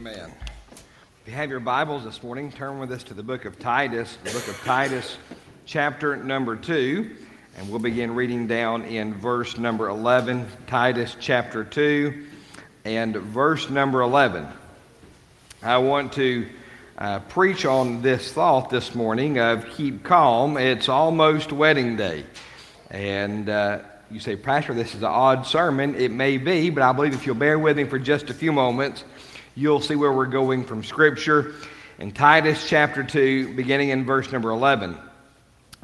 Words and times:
Amen. 0.00 0.32
If 1.20 1.26
you 1.26 1.34
have 1.34 1.50
your 1.50 1.60
Bibles 1.60 2.04
this 2.04 2.22
morning, 2.22 2.50
turn 2.50 2.78
with 2.78 2.90
us 2.90 3.02
to 3.04 3.12
the 3.12 3.22
book 3.22 3.44
of 3.44 3.58
Titus, 3.58 4.16
the 4.24 4.30
book 4.30 4.48
of 4.48 4.58
Titus, 4.64 5.18
chapter 5.66 6.16
number 6.16 6.56
2, 6.56 7.16
and 7.58 7.68
we'll 7.68 7.80
begin 7.80 8.14
reading 8.14 8.46
down 8.46 8.84
in 8.84 9.12
verse 9.12 9.58
number 9.58 9.90
11. 9.90 10.48
Titus 10.66 11.18
chapter 11.20 11.64
2 11.64 12.24
and 12.86 13.14
verse 13.14 13.68
number 13.68 14.00
11. 14.00 14.48
I 15.62 15.76
want 15.76 16.14
to 16.14 16.48
uh, 16.96 17.18
preach 17.18 17.66
on 17.66 18.00
this 18.00 18.32
thought 18.32 18.70
this 18.70 18.94
morning 18.94 19.38
of 19.38 19.68
keep 19.68 20.02
calm. 20.02 20.56
It's 20.56 20.88
almost 20.88 21.52
wedding 21.52 21.96
day. 21.96 22.24
And 22.90 23.50
uh, 23.50 23.80
you 24.10 24.18
say, 24.18 24.34
Pastor, 24.34 24.72
this 24.72 24.94
is 24.94 25.02
an 25.02 25.10
odd 25.10 25.46
sermon. 25.46 25.94
It 25.94 26.10
may 26.10 26.38
be, 26.38 26.70
but 26.70 26.82
I 26.82 26.92
believe 26.92 27.12
if 27.12 27.26
you'll 27.26 27.34
bear 27.34 27.58
with 27.58 27.76
me 27.76 27.84
for 27.84 27.98
just 27.98 28.30
a 28.30 28.34
few 28.34 28.50
moments, 28.50 29.04
you'll 29.54 29.80
see 29.80 29.96
where 29.96 30.12
we're 30.12 30.26
going 30.26 30.64
from 30.64 30.84
Scripture. 30.84 31.54
In 31.98 32.12
Titus 32.12 32.68
chapter 32.68 33.02
2, 33.02 33.54
beginning 33.54 33.90
in 33.90 34.04
verse 34.04 34.30
number 34.32 34.50
11, 34.50 34.96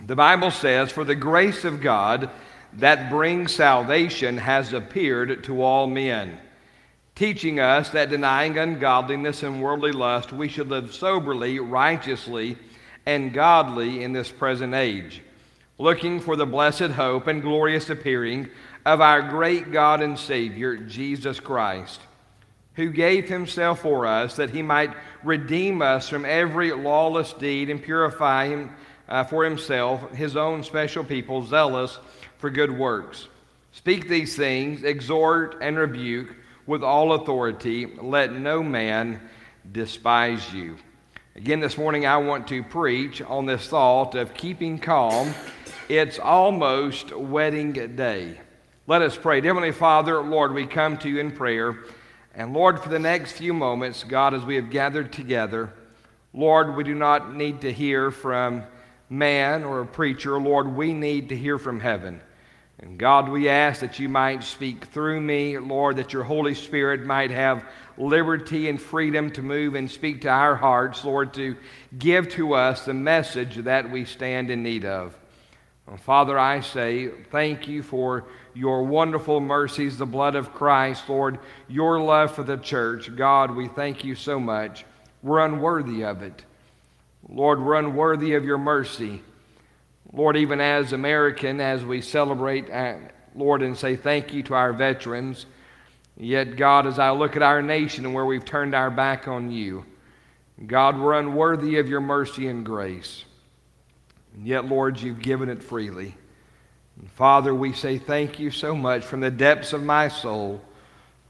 the 0.06 0.16
Bible 0.16 0.50
says, 0.50 0.90
For 0.90 1.04
the 1.04 1.14
grace 1.14 1.64
of 1.64 1.80
God 1.80 2.30
that 2.74 3.10
brings 3.10 3.54
salvation 3.54 4.38
has 4.38 4.72
appeared 4.72 5.44
to 5.44 5.62
all 5.62 5.86
men, 5.86 6.38
teaching 7.14 7.60
us 7.60 7.90
that 7.90 8.10
denying 8.10 8.56
ungodliness 8.56 9.42
and 9.42 9.62
worldly 9.62 9.92
lust, 9.92 10.32
we 10.32 10.48
should 10.48 10.68
live 10.68 10.94
soberly, 10.94 11.58
righteously, 11.58 12.56
and 13.04 13.34
godly 13.34 14.02
in 14.02 14.12
this 14.12 14.30
present 14.30 14.74
age, 14.74 15.22
looking 15.78 16.20
for 16.20 16.36
the 16.36 16.46
blessed 16.46 16.90
hope 16.92 17.26
and 17.26 17.42
glorious 17.42 17.90
appearing 17.90 18.48
of 18.84 19.00
our 19.00 19.22
great 19.22 19.70
God 19.72 20.00
and 20.00 20.18
Savior, 20.18 20.76
Jesus 20.76 21.40
Christ 21.40 22.00
who 22.76 22.90
gave 22.90 23.28
himself 23.28 23.80
for 23.80 24.06
us 24.06 24.36
that 24.36 24.50
he 24.50 24.62
might 24.62 24.94
redeem 25.24 25.82
us 25.82 26.08
from 26.08 26.24
every 26.24 26.72
lawless 26.72 27.32
deed 27.32 27.70
and 27.70 27.82
purify 27.82 28.48
him 28.48 28.70
uh, 29.08 29.24
for 29.24 29.44
himself 29.44 30.10
his 30.12 30.36
own 30.36 30.62
special 30.62 31.02
people 31.02 31.44
zealous 31.44 31.98
for 32.38 32.50
good 32.50 32.70
works. 32.70 33.28
Speak 33.72 34.08
these 34.08 34.36
things 34.36 34.84
exhort 34.84 35.56
and 35.60 35.78
rebuke 35.78 36.34
with 36.66 36.82
all 36.82 37.12
authority. 37.12 37.86
Let 38.00 38.32
no 38.32 38.62
man 38.62 39.20
despise 39.72 40.52
you. 40.52 40.76
Again 41.34 41.60
this 41.60 41.76
morning 41.76 42.06
i 42.06 42.16
want 42.16 42.46
to 42.48 42.62
preach 42.62 43.22
on 43.22 43.46
this 43.46 43.68
thought 43.68 44.14
of 44.14 44.34
keeping 44.34 44.78
calm. 44.78 45.34
It's 45.88 46.18
almost 46.18 47.14
wedding 47.14 47.72
day. 47.72 48.40
Let 48.86 49.02
us 49.02 49.16
pray. 49.16 49.40
Heavenly 49.40 49.72
father 49.72 50.20
lord 50.22 50.52
we 50.52 50.66
come 50.66 50.98
to 50.98 51.08
you 51.08 51.20
in 51.20 51.32
prayer 51.32 51.78
and 52.36 52.52
Lord, 52.52 52.80
for 52.80 52.90
the 52.90 52.98
next 52.98 53.32
few 53.32 53.54
moments, 53.54 54.04
God, 54.04 54.34
as 54.34 54.44
we 54.44 54.56
have 54.56 54.68
gathered 54.68 55.10
together, 55.10 55.72
Lord, 56.34 56.76
we 56.76 56.84
do 56.84 56.94
not 56.94 57.34
need 57.34 57.62
to 57.62 57.72
hear 57.72 58.10
from 58.10 58.64
man 59.08 59.64
or 59.64 59.80
a 59.80 59.86
preacher. 59.86 60.38
Lord, 60.38 60.68
we 60.68 60.92
need 60.92 61.30
to 61.30 61.36
hear 61.36 61.58
from 61.58 61.80
heaven. 61.80 62.20
And 62.78 62.98
God, 62.98 63.30
we 63.30 63.48
ask 63.48 63.80
that 63.80 63.98
you 63.98 64.10
might 64.10 64.44
speak 64.44 64.84
through 64.86 65.18
me, 65.22 65.58
Lord, 65.58 65.96
that 65.96 66.12
your 66.12 66.24
Holy 66.24 66.54
Spirit 66.54 67.06
might 67.06 67.30
have 67.30 67.64
liberty 67.96 68.68
and 68.68 68.80
freedom 68.80 69.30
to 69.30 69.40
move 69.40 69.74
and 69.74 69.90
speak 69.90 70.20
to 70.22 70.28
our 70.28 70.54
hearts, 70.54 71.02
Lord, 71.02 71.32
to 71.34 71.56
give 71.96 72.28
to 72.34 72.52
us 72.52 72.84
the 72.84 72.92
message 72.92 73.56
that 73.56 73.90
we 73.90 74.04
stand 74.04 74.50
in 74.50 74.62
need 74.62 74.84
of. 74.84 75.16
Father, 75.94 76.36
I 76.36 76.60
say 76.60 77.08
thank 77.30 77.68
you 77.68 77.82
for 77.82 78.24
your 78.54 78.82
wonderful 78.82 79.40
mercies, 79.40 79.96
the 79.96 80.06
blood 80.06 80.34
of 80.34 80.52
Christ, 80.52 81.08
Lord, 81.08 81.38
your 81.68 82.00
love 82.00 82.34
for 82.34 82.42
the 82.42 82.56
church. 82.56 83.14
God, 83.14 83.52
we 83.52 83.68
thank 83.68 84.02
you 84.02 84.16
so 84.16 84.40
much. 84.40 84.84
We're 85.22 85.44
unworthy 85.44 86.02
of 86.02 86.22
it. 86.22 86.42
Lord, 87.28 87.62
we're 87.62 87.76
unworthy 87.76 88.34
of 88.34 88.44
your 88.44 88.58
mercy. 88.58 89.22
Lord, 90.12 90.36
even 90.36 90.60
as 90.60 90.92
American, 90.92 91.60
as 91.60 91.84
we 91.84 92.00
celebrate, 92.00 92.70
uh, 92.70 92.96
Lord, 93.34 93.62
and 93.62 93.76
say 93.76 93.94
thank 93.94 94.32
you 94.32 94.42
to 94.44 94.54
our 94.54 94.72
veterans, 94.72 95.46
yet, 96.16 96.56
God, 96.56 96.86
as 96.86 96.98
I 96.98 97.10
look 97.10 97.36
at 97.36 97.42
our 97.42 97.62
nation 97.62 98.06
and 98.06 98.14
where 98.14 98.24
we've 98.24 98.44
turned 98.44 98.74
our 98.74 98.90
back 98.90 99.28
on 99.28 99.52
you, 99.52 99.84
God, 100.66 100.98
we're 100.98 101.18
unworthy 101.18 101.78
of 101.78 101.88
your 101.88 102.00
mercy 102.00 102.48
and 102.48 102.64
grace. 102.64 103.24
And 104.36 104.46
yet, 104.46 104.66
Lord, 104.66 105.00
you've 105.00 105.22
given 105.22 105.48
it 105.48 105.62
freely. 105.62 106.14
And 107.00 107.10
Father, 107.12 107.54
we 107.54 107.72
say 107.72 107.98
thank 107.98 108.38
you 108.38 108.50
so 108.50 108.74
much 108.74 109.04
from 109.04 109.20
the 109.20 109.30
depths 109.30 109.72
of 109.72 109.82
my 109.82 110.08
soul. 110.08 110.62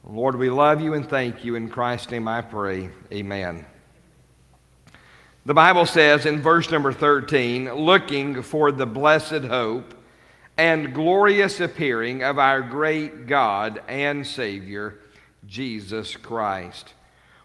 Lord, 0.05 0.37
we 0.37 0.50
love 0.50 0.81
you 0.81 0.94
and 0.94 1.09
thank 1.09 1.45
you. 1.45 1.55
In 1.55 1.69
Christ's 1.69 2.11
name 2.11 2.28
I 2.28 2.43
pray. 2.43 2.91
Amen. 3.12 3.65
The 5.45 5.55
Bible 5.55 5.87
says 5.87 6.27
in 6.27 6.43
verse 6.43 6.71
number 6.71 6.93
13, 6.93 7.72
looking 7.72 8.43
for 8.43 8.72
the 8.72 8.87
blessed 8.87 9.45
hope 9.45 9.95
and 10.56 10.95
glorious 10.95 11.61
appearing 11.61 12.25
of 12.25 12.39
our 12.39 12.62
great 12.62 13.27
God 13.27 13.83
and 13.87 14.27
Savior, 14.27 14.99
Jesus 15.47 16.16
Christ. 16.16 16.95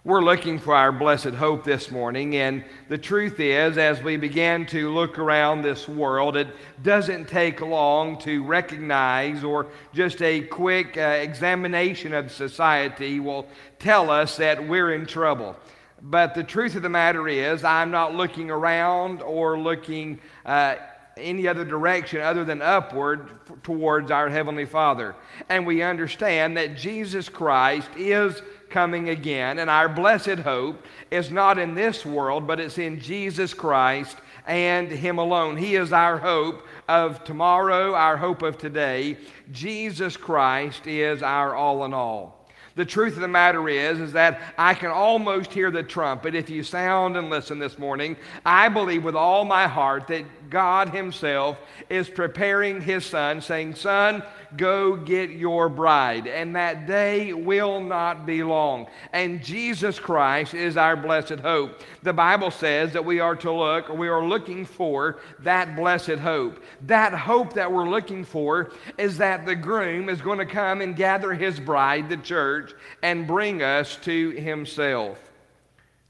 We're 0.03 0.23
looking 0.23 0.57
for 0.57 0.73
our 0.73 0.91
blessed 0.91 1.35
hope 1.35 1.63
this 1.63 1.91
morning, 1.91 2.35
and 2.35 2.65
the 2.89 2.97
truth 2.97 3.39
is, 3.39 3.77
as 3.77 4.01
we 4.01 4.17
begin 4.17 4.65
to 4.67 4.91
look 4.91 5.19
around 5.19 5.61
this 5.61 5.87
world, 5.87 6.35
it 6.37 6.47
doesn't 6.81 7.27
take 7.27 7.61
long 7.61 8.17
to 8.21 8.43
recognize, 8.43 9.43
or 9.43 9.67
just 9.93 10.23
a 10.23 10.41
quick 10.41 10.97
uh, 10.97 11.01
examination 11.01 12.15
of 12.15 12.31
society 12.31 13.19
will 13.19 13.47
tell 13.77 14.09
us 14.09 14.37
that 14.37 14.67
we're 14.67 14.95
in 14.95 15.05
trouble. 15.05 15.55
But 16.01 16.33
the 16.33 16.43
truth 16.43 16.73
of 16.75 16.81
the 16.81 16.89
matter 16.89 17.27
is, 17.27 17.63
I'm 17.63 17.91
not 17.91 18.15
looking 18.15 18.49
around 18.49 19.21
or 19.21 19.59
looking 19.59 20.19
uh, 20.47 20.77
any 21.15 21.47
other 21.47 21.63
direction 21.63 22.21
other 22.21 22.43
than 22.43 22.63
upward 22.63 23.29
towards 23.61 24.09
our 24.09 24.29
Heavenly 24.29 24.65
Father. 24.65 25.15
And 25.47 25.63
we 25.67 25.83
understand 25.83 26.57
that 26.57 26.75
Jesus 26.75 27.29
Christ 27.29 27.89
is 27.95 28.41
coming 28.71 29.09
again. 29.09 29.59
And 29.59 29.69
our 29.69 29.87
blessed 29.87 30.39
hope 30.39 30.85
is 31.11 31.29
not 31.29 31.59
in 31.59 31.75
this 31.75 32.05
world, 32.05 32.47
but 32.47 32.59
it's 32.59 32.77
in 32.77 32.99
Jesus 32.99 33.53
Christ 33.53 34.17
and 34.47 34.89
Him 34.89 35.19
alone. 35.19 35.57
He 35.57 35.75
is 35.75 35.93
our 35.93 36.17
hope 36.17 36.65
of 36.87 37.23
tomorrow, 37.23 37.93
our 37.93 38.17
hope 38.17 38.41
of 38.41 38.57
today. 38.57 39.17
Jesus 39.51 40.17
Christ 40.17 40.87
is 40.87 41.21
our 41.21 41.55
all 41.55 41.85
in 41.85 41.93
all. 41.93 42.41
The 42.75 42.85
truth 42.85 43.15
of 43.15 43.21
the 43.21 43.27
matter 43.27 43.67
is, 43.67 43.99
is 43.99 44.13
that 44.13 44.41
I 44.57 44.73
can 44.73 44.91
almost 44.91 45.51
hear 45.51 45.71
the 45.71 45.83
trumpet 45.83 46.35
if 46.35 46.49
you 46.49 46.63
sound 46.63 47.17
and 47.17 47.29
listen 47.29 47.59
this 47.59 47.77
morning. 47.77 48.15
I 48.45 48.69
believe 48.69 49.03
with 49.03 49.15
all 49.15 49.43
my 49.43 49.67
heart 49.67 50.07
that 50.07 50.23
God 50.51 50.89
Himself 50.89 51.57
is 51.89 52.07
preparing 52.07 52.81
His 52.81 53.05
Son, 53.05 53.41
saying, 53.41 53.73
Son, 53.73 54.21
Go 54.57 54.97
get 54.97 55.29
your 55.29 55.69
bride. 55.69 56.27
And 56.27 56.55
that 56.55 56.85
day 56.85 57.31
will 57.33 57.79
not 57.79 58.25
be 58.25 58.43
long. 58.43 58.87
And 59.13 59.41
Jesus 59.43 59.97
Christ 59.97 60.53
is 60.53 60.75
our 60.75 60.97
blessed 60.97 61.39
hope. 61.39 61.81
The 62.03 62.13
Bible 62.13 62.51
says 62.51 62.91
that 62.93 63.05
we 63.05 63.19
are 63.19 63.35
to 63.37 63.51
look, 63.51 63.89
or 63.89 63.95
we 63.95 64.09
are 64.09 64.25
looking 64.25 64.65
for 64.65 65.19
that 65.39 65.75
blessed 65.75 66.19
hope. 66.19 66.61
That 66.81 67.13
hope 67.13 67.53
that 67.53 67.71
we're 67.71 67.89
looking 67.89 68.25
for 68.25 68.73
is 68.97 69.17
that 69.19 69.45
the 69.45 69.55
groom 69.55 70.09
is 70.09 70.21
going 70.21 70.39
to 70.39 70.45
come 70.45 70.81
and 70.81 70.95
gather 70.95 71.33
his 71.33 71.59
bride, 71.59 72.09
the 72.09 72.17
church, 72.17 72.73
and 73.01 73.27
bring 73.27 73.63
us 73.63 73.95
to 74.03 74.31
himself. 74.31 75.17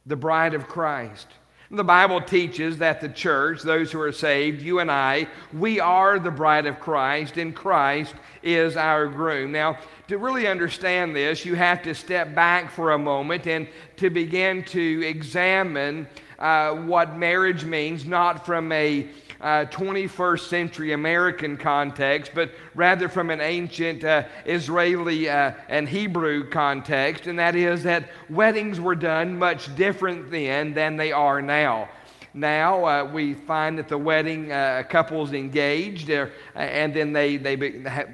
The 0.08 0.16
bride 0.16 0.56
of 0.56 0.68
Christ. 0.68 1.28
The 1.74 1.86
Bible 1.86 2.20
teaches 2.20 2.80
that 2.80 3.00
the 3.00 3.08
church, 3.08 3.62
those 3.62 3.94
who 3.94 4.02
are 4.02 4.12
saved, 4.12 4.62
you 4.62 4.80
and 4.80 4.92
I, 4.92 5.26
we 5.54 5.80
are 5.80 6.20
the 6.20 6.30
bride 6.30 6.66
of 6.66 6.82
Christ, 6.82 7.38
and 7.38 7.56
Christ 7.56 8.14
is 8.44 8.76
our 8.76 9.08
groom. 9.08 9.54
Now, 9.54 9.78
to 10.10 10.18
really 10.18 10.48
understand 10.48 11.16
this, 11.16 11.46
you 11.46 11.56
have 11.56 11.82
to 11.84 11.96
step 11.96 12.36
back 12.36 12.72
for 12.72 12.92
a 12.92 12.98
moment 12.98 13.48
and 13.48 13.70
to 13.96 14.10
begin 14.10 14.66
to 14.66 15.08
examine 15.08 16.08
uh, 16.40 16.72
what 16.72 17.16
marriage 17.16 17.64
means, 17.64 18.04
not 18.06 18.46
from 18.46 18.70
a 18.74 19.08
uh, 19.42 19.66
21st 19.66 20.48
century 20.48 20.94
American 20.94 21.58
context, 21.58 22.32
but 22.34 22.52
rather 22.76 23.10
from 23.10 23.30
an 23.30 23.42
ancient 23.42 24.04
uh, 24.04 24.24
Israeli 24.46 25.30
uh, 25.30 25.54
and 25.68 25.90
Hebrew 25.90 26.50
context, 26.50 27.28
and 27.28 27.40
that 27.40 27.56
is 27.56 27.84
that 27.84 28.10
weddings 28.30 28.80
were 28.80 28.96
done 28.96 29.38
much 29.38 29.76
different 29.76 30.30
then 30.32 30.74
than 30.74 30.98
they 30.98 31.12
are 31.12 31.42
now 31.42 31.90
now. 32.34 32.86
Uh, 32.86 33.04
we 33.12 33.34
find 33.34 33.78
that 33.78 33.88
the 33.88 33.98
wedding 33.98 34.52
uh, 34.52 34.84
couple's 34.90 35.34
engaged, 35.34 36.10
uh, 36.10 36.28
and 36.56 36.94
then 36.94 37.14
they, 37.14 37.38
they 37.38 37.58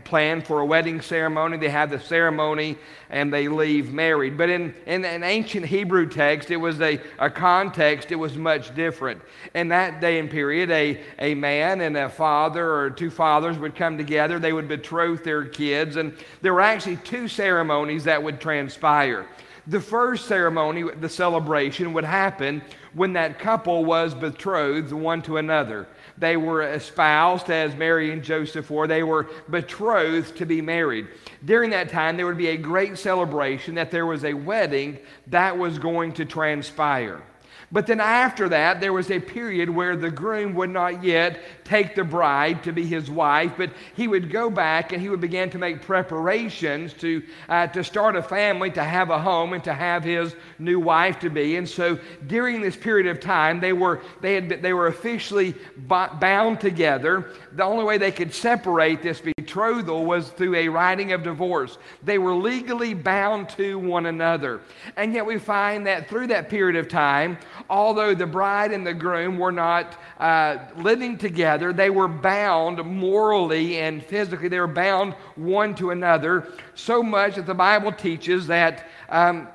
plan 0.04 0.42
for 0.42 0.62
a 0.62 0.66
wedding 0.66 1.02
ceremony. 1.02 1.58
They 1.58 1.70
have 1.70 1.90
the 1.90 2.00
ceremony, 2.00 2.78
and 3.10 3.34
they 3.34 3.48
leave 3.48 3.94
married. 3.94 4.38
But 4.38 4.50
in, 4.50 4.74
in 4.86 5.06
an 5.06 5.24
ancient 5.24 5.66
Hebrew 5.66 6.10
text, 6.10 6.52
it 6.52 6.58
was 6.58 6.82
a, 6.82 7.00
a 7.20 7.30
context, 7.30 8.12
it 8.12 8.16
was 8.16 8.36
much 8.36 8.74
different. 8.76 9.22
In 9.54 9.68
that 9.70 10.02
day 10.02 10.20
and 10.20 10.30
period, 10.30 10.72
a, 10.72 11.02
a 11.20 11.36
man 11.36 11.82
and 11.82 11.96
a 11.96 12.10
father 12.10 12.72
or 12.74 12.90
two 12.90 13.10
fathers 13.10 13.58
would 13.58 13.76
come 13.76 13.98
together. 13.98 14.40
They 14.40 14.54
would 14.54 14.68
betroth 14.68 15.24
their 15.24 15.46
kids, 15.46 15.96
and 15.96 16.16
there 16.42 16.54
were 16.54 16.62
actually 16.62 16.98
two 16.98 17.28
ceremonies 17.28 18.04
that 18.06 18.22
would 18.22 18.42
transpire. 18.42 19.28
The 19.70 19.82
first 19.82 20.28
ceremony, 20.28 20.86
the 21.02 21.10
celebration, 21.10 21.92
would 21.92 22.06
happen 22.06 22.62
when 22.98 23.14
that 23.14 23.38
couple 23.38 23.86
was 23.86 24.16
betrothed 24.16 24.92
one 24.92 25.22
to 25.22 25.38
another. 25.38 25.88
They 26.18 26.36
were 26.36 26.64
espoused 26.64 27.52
as 27.52 27.76
Mary 27.76 28.12
and 28.12 28.24
Joseph 28.24 28.72
were. 28.72 28.88
They 28.88 29.04
were 29.04 29.28
betrothed 29.52 30.36
to 30.38 30.48
be 30.48 30.62
married. 30.62 31.08
During 31.46 31.70
that 31.70 31.90
time, 31.90 32.18
there 32.18 32.26
would 32.26 32.40
be 32.40 32.48
a 32.48 32.58
great 32.58 32.98
celebration 32.98 33.76
that 33.76 33.92
there 33.92 34.08
was 34.08 34.26
a 34.26 34.34
wedding 34.34 34.98
that 35.28 35.56
was 35.56 35.78
going 35.78 36.14
to 36.14 36.26
transpire. 36.26 37.22
But 37.70 37.86
then 37.86 38.00
after 38.00 38.48
that, 38.50 38.80
there 38.80 38.94
was 38.94 39.12
a 39.12 39.20
period 39.20 39.70
where 39.70 39.98
the 39.98 40.10
groom 40.10 40.56
would 40.56 40.70
not 40.70 41.04
yet 41.04 41.42
take 41.66 41.96
the 41.96 42.04
bride 42.06 42.64
to 42.64 42.72
be 42.72 42.86
his 42.86 43.12
wife, 43.12 43.52
but 43.58 43.72
he 43.94 44.08
would 44.08 44.32
go 44.32 44.50
back 44.50 44.94
and 44.94 45.02
he 45.02 45.10
would 45.10 45.20
begin 45.20 45.50
to 45.50 45.58
make 45.58 45.82
preparations 45.82 46.94
to, 46.94 47.22
uh, 47.50 47.68
to 47.68 47.84
start 47.84 48.16
a 48.16 48.24
family, 48.24 48.72
to 48.72 48.84
have 48.84 49.10
a 49.10 49.20
home, 49.20 49.52
and 49.52 49.66
to 49.66 49.74
have 49.74 50.02
his 50.02 50.34
new 50.60 50.80
wife 50.80 51.20
to 51.20 51.30
be. 51.30 51.58
And 51.58 51.68
so 51.68 52.00
during 52.28 52.62
this 52.62 52.78
period 52.78 53.08
of 53.08 53.20
time, 53.20 53.60
they 53.60 53.74
were, 53.74 54.02
they 54.22 54.36
had, 54.36 54.62
they 54.62 54.72
were 54.72 54.88
officially 54.88 55.54
bound 55.76 56.62
together. 56.62 57.34
The 57.52 57.66
only 57.66 57.84
way 57.84 57.98
they 57.98 58.14
could 58.14 58.34
separate 58.34 59.02
this 59.02 59.20
betrothal 59.20 60.06
was 60.06 60.30
through 60.30 60.56
a 60.56 60.70
writing 60.70 61.12
of 61.12 61.22
divorce. 61.22 61.78
They 62.02 62.18
were 62.18 62.34
legally 62.34 62.94
bound 62.94 63.50
to 63.50 63.78
one 63.78 64.06
another. 64.06 64.62
And 64.96 65.14
yet 65.14 65.26
we 65.26 65.38
find 65.38 65.86
that 65.86 66.08
through 66.08 66.28
that 66.28 66.50
period 66.50 66.78
of 66.78 66.88
time, 66.88 67.38
although 67.70 68.14
the 68.14 68.26
bride 68.26 68.72
and 68.72 68.86
the 68.86 68.94
groom 68.94 69.38
were 69.38 69.52
not 69.52 69.96
uh, 70.20 70.58
living 70.78 71.18
together, 71.18 71.74
they 71.74 71.90
were 71.90 72.08
bound 72.08 72.84
morally 72.86 73.78
and 73.78 74.04
physically. 74.04 74.48
They 74.48 74.60
were 74.60 74.68
bound 74.68 75.14
one 75.36 75.76
to 75.76 75.92
another 75.92 76.48
so 76.76 77.04
much 77.04 77.36
that 77.36 77.46
the 77.46 77.54
Bible 77.54 77.92
teaches 77.92 78.48
that. 78.48 78.86
Um, 79.10 79.48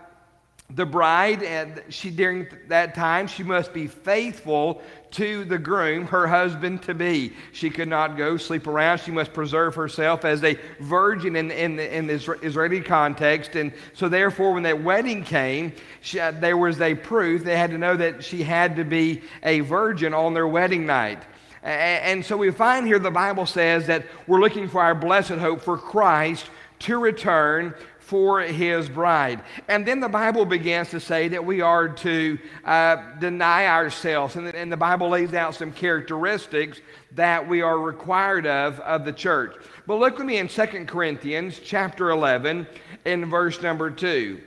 the 0.75 0.87
bride 0.87 1.43
and 1.43 1.83
she 1.89 2.11
during 2.11 2.47
that 2.69 2.95
time 2.95 3.27
she 3.27 3.43
must 3.43 3.73
be 3.73 3.87
faithful 3.87 4.81
to 5.11 5.45
the 5.45 5.59
groom 5.59 6.07
her 6.07 6.27
husband 6.27 6.83
to 6.83 6.95
be. 6.95 7.33
She 7.53 7.69
could 7.69 7.89
not 7.89 8.17
go 8.17 8.39
sleep 8.39 8.67
around. 8.67 8.99
She 9.01 9.11
must 9.11 9.35
preserve 9.35 9.75
herself 9.75 10.25
as 10.25 10.43
a 10.43 10.59
virgin 10.81 11.37
in, 11.37 11.51
in, 11.51 11.79
in 11.79 12.07
the 12.07 12.15
israeli 12.43 12.81
context. 12.81 13.55
And 13.55 13.73
so 13.93 14.09
therefore 14.09 14.55
when 14.55 14.63
that 14.63 14.83
wedding 14.83 15.23
came 15.23 15.73
she, 16.01 16.19
uh, 16.19 16.31
there 16.31 16.57
was 16.57 16.81
a 16.81 16.95
proof. 16.95 17.45
They 17.45 17.59
had 17.59 17.71
to 17.71 17.79
know 17.79 17.97
that 17.97 18.25
she 18.25 18.43
had 18.43 18.77
to 18.77 18.85
be 18.85 19.23
a 19.43 19.61
virgin 19.61 20.15
on 20.15 20.33
their 20.33 20.49
wedding 20.49 20.87
night. 20.87 21.23
And 21.63 22.25
so 22.25 22.37
we 22.37 22.51
find 22.51 22.87
here 22.87 22.99
the 22.99 23.11
bible 23.11 23.47
says 23.47 23.87
that 23.87 24.05
we're 24.27 24.41
looking 24.41 24.69
for 24.69 24.83
our 24.83 24.97
blessed 24.97 25.33
hope 25.33 25.61
for 25.61 25.79
christ 25.79 26.47
to 26.81 26.99
return 26.99 27.73
for 28.13 28.43
his 28.43 28.91
bride. 28.91 29.41
And 29.69 29.87
then 29.87 29.99
the 29.99 30.09
Bible 30.09 30.45
begins 30.45 30.91
to 30.91 31.01
say 31.01 31.29
that 31.29 31.43
we 31.43 31.63
are 31.63 31.89
to 31.89 32.39
uh, 32.63 32.97
deny 33.19 33.67
ourselves. 33.67 34.37
And 34.37 34.47
the, 34.47 34.55
and 34.55 34.71
the 34.71 34.77
Bible 34.77 35.09
lays 35.09 35.33
out 35.33 35.55
some 35.55 35.73
characteristics 35.73 36.83
that 37.13 37.49
we 37.49 37.63
are 37.63 37.79
required 37.79 38.47
of 38.47 38.79
of 38.81 39.07
the 39.07 39.15
church. 39.15 39.57
But 39.87 39.95
look 39.95 40.19
with 40.19 40.27
me 40.27 40.37
in 40.37 40.49
2 40.49 40.85
Corinthians 40.85 41.59
chapter 41.65 42.11
11 42.11 42.67
in 43.07 43.31
verse 43.31 43.63
number 43.63 43.91
2 43.91 44.43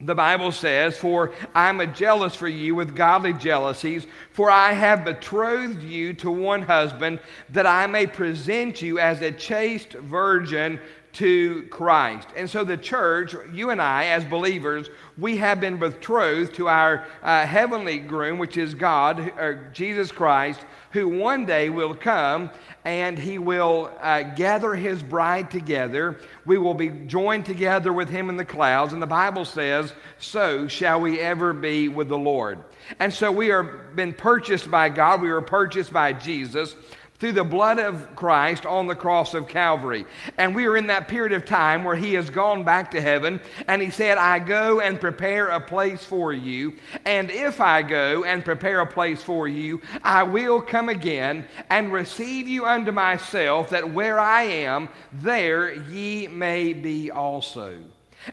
the 0.00 0.14
Bible 0.14 0.52
says, 0.52 0.96
For 0.98 1.32
I'm 1.54 1.80
a 1.80 1.86
jealous 1.86 2.34
for 2.34 2.48
you 2.48 2.74
with 2.74 2.96
godly 2.96 3.32
jealousies, 3.32 4.06
for 4.32 4.50
I 4.50 4.72
have 4.72 5.04
betrothed 5.04 5.82
you 5.82 6.12
to 6.14 6.30
one 6.30 6.62
husband, 6.62 7.20
that 7.50 7.66
I 7.66 7.86
may 7.86 8.06
present 8.06 8.82
you 8.82 8.98
as 8.98 9.22
a 9.22 9.32
chaste 9.32 9.92
virgin 9.92 10.80
to 11.14 11.62
Christ. 11.64 12.28
And 12.36 12.48
so 12.48 12.64
the 12.64 12.76
church, 12.76 13.34
you 13.52 13.70
and 13.70 13.80
I, 13.80 14.06
as 14.06 14.24
believers, 14.24 14.88
we 15.16 15.36
have 15.38 15.60
been 15.60 15.78
betrothed 15.78 16.54
to 16.56 16.68
our 16.68 17.06
uh, 17.22 17.46
heavenly 17.46 17.98
groom, 17.98 18.38
which 18.38 18.56
is 18.56 18.74
God, 18.74 19.20
or 19.38 19.70
Jesus 19.72 20.10
Christ, 20.10 20.60
who 20.90 21.08
one 21.08 21.46
day 21.46 21.70
will 21.70 21.94
come 21.94 22.50
and 22.84 23.18
he 23.18 23.38
will 23.38 23.90
uh, 24.00 24.22
gather 24.22 24.74
his 24.74 25.02
bride 25.02 25.50
together. 25.50 26.20
We 26.44 26.58
will 26.58 26.74
be 26.74 26.90
joined 26.90 27.46
together 27.46 27.92
with 27.92 28.08
him 28.08 28.28
in 28.28 28.36
the 28.36 28.44
clouds. 28.44 28.92
And 28.92 29.00
the 29.00 29.06
Bible 29.06 29.44
says, 29.44 29.92
So 30.18 30.68
shall 30.68 31.00
we 31.00 31.20
ever 31.20 31.52
be 31.52 31.88
with 31.88 32.08
the 32.08 32.18
Lord. 32.18 32.62
And 32.98 33.12
so 33.12 33.32
we 33.32 33.50
are 33.50 33.62
been 33.62 34.12
purchased 34.12 34.70
by 34.70 34.88
God. 34.88 35.22
We 35.22 35.30
were 35.30 35.42
purchased 35.42 35.92
by 35.92 36.12
Jesus 36.12 36.76
through 37.18 37.32
the 37.32 37.44
blood 37.44 37.78
of 37.78 38.14
Christ 38.16 38.66
on 38.66 38.86
the 38.86 38.94
cross 38.94 39.34
of 39.34 39.48
Calvary. 39.48 40.04
And 40.36 40.54
we 40.54 40.66
are 40.66 40.76
in 40.76 40.88
that 40.88 41.08
period 41.08 41.32
of 41.32 41.44
time 41.44 41.84
where 41.84 41.96
he 41.96 42.14
has 42.14 42.28
gone 42.28 42.64
back 42.64 42.90
to 42.90 43.00
heaven 43.00 43.40
and 43.68 43.80
he 43.80 43.90
said, 43.90 44.18
I 44.18 44.40
go 44.40 44.80
and 44.80 45.00
prepare 45.00 45.48
a 45.48 45.60
place 45.60 46.04
for 46.04 46.32
you. 46.32 46.74
And 47.04 47.30
if 47.30 47.60
I 47.60 47.82
go 47.82 48.24
and 48.24 48.44
prepare 48.44 48.80
a 48.80 48.86
place 48.86 49.22
for 49.22 49.46
you, 49.46 49.80
I 50.02 50.24
will 50.24 50.60
come 50.60 50.88
again 50.88 51.46
and 51.70 51.92
receive 51.92 52.48
you 52.48 52.66
unto 52.66 52.90
myself, 52.90 53.70
that 53.70 53.92
where 53.92 54.18
I 54.18 54.42
am, 54.42 54.88
there 55.12 55.72
ye 55.72 56.26
may 56.26 56.72
be 56.72 57.10
also. 57.10 57.78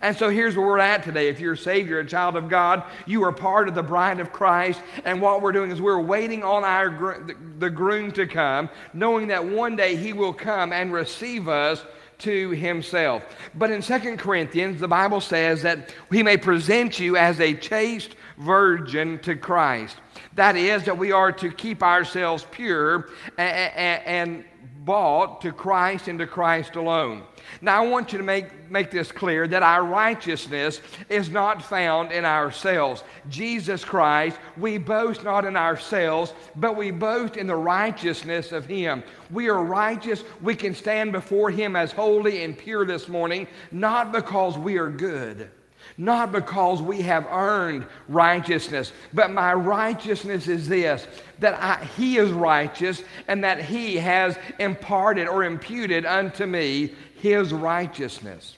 And 0.02 0.16
so 0.16 0.30
here's 0.30 0.56
where 0.56 0.66
we're 0.66 0.80
at 0.80 1.04
today. 1.04 1.28
If 1.28 1.40
you're 1.40 1.54
a 1.54 1.58
Savior, 1.58 2.00
a 2.00 2.06
child 2.06 2.36
of 2.36 2.48
God, 2.48 2.84
you 3.06 3.24
are 3.24 3.32
part 3.32 3.68
of 3.68 3.76
the 3.76 3.84
bride 3.84 4.20
of 4.20 4.32
Christ. 4.32 4.82
And 5.04 5.22
what 5.22 5.42
we're 5.42 5.52
doing 5.52 5.72
is 5.72 5.82
we're 5.82 6.00
waiting 6.00 6.44
on 6.44 6.64
our 6.64 7.26
the 7.60 7.70
groom 7.70 8.12
to 8.14 8.26
come, 8.28 8.70
knowing 8.94 9.28
that 9.28 9.44
one 9.44 9.76
day 9.76 9.96
he 9.96 10.14
will 10.14 10.34
come 10.34 10.72
and 10.72 10.94
receive 10.94 11.48
us 11.48 11.84
to 12.20 12.52
himself. 12.52 13.24
But 13.56 13.72
in 13.72 13.82
Second 13.82 14.18
Corinthians, 14.18 14.80
the 14.80 14.88
Bible 14.88 15.22
says 15.22 15.64
that 15.64 15.94
he 16.12 16.24
may 16.24 16.38
present 16.38 17.00
you 17.00 17.18
as 17.18 17.40
a 17.40 17.54
chaste 17.54 18.16
virgin 18.38 19.20
to 19.20 19.36
Christ. 19.36 19.98
That 20.36 20.56
is, 20.56 20.86
that 20.86 20.98
we 20.98 21.12
are 21.12 21.32
to 21.34 21.52
keep 21.52 21.84
ourselves 21.84 22.46
pure 22.52 23.10
and, 23.38 24.04
and 24.06 24.46
bought 24.84 25.42
to 25.42 25.52
Christ 25.52 26.08
and 26.08 26.18
to 26.20 26.28
Christ 26.28 26.76
alone. 26.76 27.24
Now, 27.62 27.84
I 27.84 27.88
want 27.88 28.12
you 28.12 28.18
to 28.18 28.24
make, 28.24 28.70
make 28.70 28.90
this 28.90 29.12
clear 29.12 29.48
that 29.48 29.64
our 29.64 29.86
righteousness 29.86 30.82
is 31.10 31.30
not 31.30 31.64
found 31.64 32.12
in 32.12 32.26
ourselves. 32.26 33.04
Jesus 33.30 33.86
Christ, 33.86 34.38
we 34.58 34.78
boast 34.78 35.24
not 35.24 35.46
in 35.46 35.56
ourselves, 35.56 36.34
but 36.56 36.76
we 36.76 36.92
boast 36.92 37.38
in 37.38 37.48
the 37.48 37.56
righteousness 37.56 38.52
of 38.52 38.66
Him. 38.66 39.04
We 39.30 39.50
are 39.50 39.64
righteous. 39.64 40.24
We 40.42 40.56
can 40.56 40.74
stand 40.74 41.12
before 41.12 41.52
Him 41.52 41.76
as 41.76 41.92
holy 41.92 42.44
and 42.44 42.58
pure 42.58 42.86
this 42.86 43.08
morning, 43.08 43.48
not 43.72 44.12
because 44.12 44.58
we 44.58 44.78
are 44.78 44.90
good 44.90 45.52
not 45.98 46.32
because 46.32 46.82
we 46.82 47.02
have 47.02 47.28
earned 47.30 47.86
righteousness, 48.08 48.92
but 49.14 49.32
my 49.32 49.54
righteousness 49.54 50.48
is 50.48 50.68
this 50.68 51.08
that 51.40 51.56
I, 51.62 51.84
He 51.98 52.18
is 52.18 52.32
righteous 52.32 53.04
and 53.28 53.44
that 53.44 53.64
He 53.64 53.98
has 53.98 54.38
imparted 54.60 55.28
or 55.28 55.44
imputed 55.44 56.06
unto 56.06 56.46
me 56.46 56.92
his 57.22 57.54
righteousness. 57.54 58.58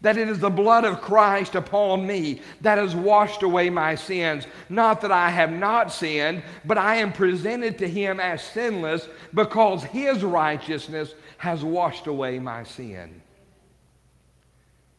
That 0.00 0.16
it 0.16 0.28
is 0.28 0.38
the 0.38 0.50
blood 0.50 0.84
of 0.84 1.00
Christ 1.00 1.56
upon 1.56 2.06
me 2.06 2.40
that 2.60 2.78
has 2.78 2.94
washed 2.94 3.42
away 3.42 3.68
my 3.68 3.96
sins. 3.96 4.46
Not 4.68 5.00
that 5.02 5.12
I 5.12 5.28
have 5.28 5.50
not 5.50 5.92
sinned, 5.92 6.42
but 6.64 6.78
I 6.78 6.96
am 6.96 7.12
presented 7.12 7.78
to 7.78 7.88
him 7.88 8.20
as 8.20 8.42
sinless 8.42 9.08
because 9.34 9.82
his 9.82 10.22
righteousness 10.22 11.14
has 11.38 11.64
washed 11.64 12.06
away 12.06 12.38
my 12.38 12.62
sin. 12.62 13.20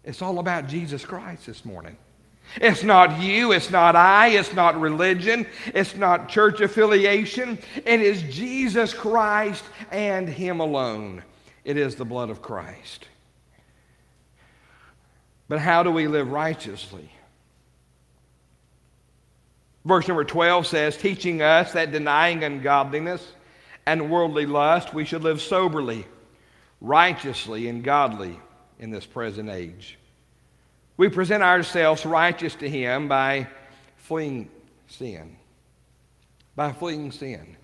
It's 0.09 0.23
all 0.23 0.39
about 0.39 0.67
Jesus 0.67 1.05
Christ 1.05 1.45
this 1.45 1.63
morning. 1.63 1.95
It's 2.55 2.83
not 2.83 3.21
you, 3.21 3.51
it's 3.51 3.69
not 3.69 3.95
I, 3.95 4.29
it's 4.29 4.55
not 4.55 4.81
religion, 4.81 5.45
it's 5.67 5.95
not 5.95 6.29
church 6.29 6.61
affiliation. 6.61 7.59
It 7.85 8.01
is 8.01 8.23
Jesus 8.23 8.91
Christ 8.91 9.63
and 9.91 10.27
Him 10.27 10.61
alone. 10.61 11.21
It 11.63 11.77
is 11.77 11.93
the 11.93 12.05
blood 12.05 12.31
of 12.31 12.41
Christ. 12.41 13.05
But 15.47 15.59
how 15.59 15.83
do 15.83 15.91
we 15.91 16.07
live 16.07 16.31
righteously? 16.31 17.11
Verse 19.85 20.07
number 20.07 20.23
12 20.23 20.65
says, 20.65 20.97
teaching 20.97 21.43
us 21.43 21.73
that 21.73 21.91
denying 21.91 22.43
ungodliness 22.43 23.23
and 23.85 24.09
worldly 24.09 24.47
lust, 24.47 24.91
we 24.91 25.05
should 25.05 25.21
live 25.21 25.39
soberly, 25.39 26.07
righteously, 26.81 27.69
and 27.69 27.83
godly 27.83 28.39
in 28.79 28.89
this 28.89 29.05
present 29.05 29.49
age. 29.49 29.98
We 30.99 31.07
present 31.07 31.41
ourselves 31.41 32.05
righteous 32.05 32.55
to 32.55 32.69
Him 32.69 33.07
by 33.07 33.47
fleeing 33.95 34.49
sin. 34.87 35.37
By 36.57 36.73
fleeing 36.73 37.13
sin 37.13 37.55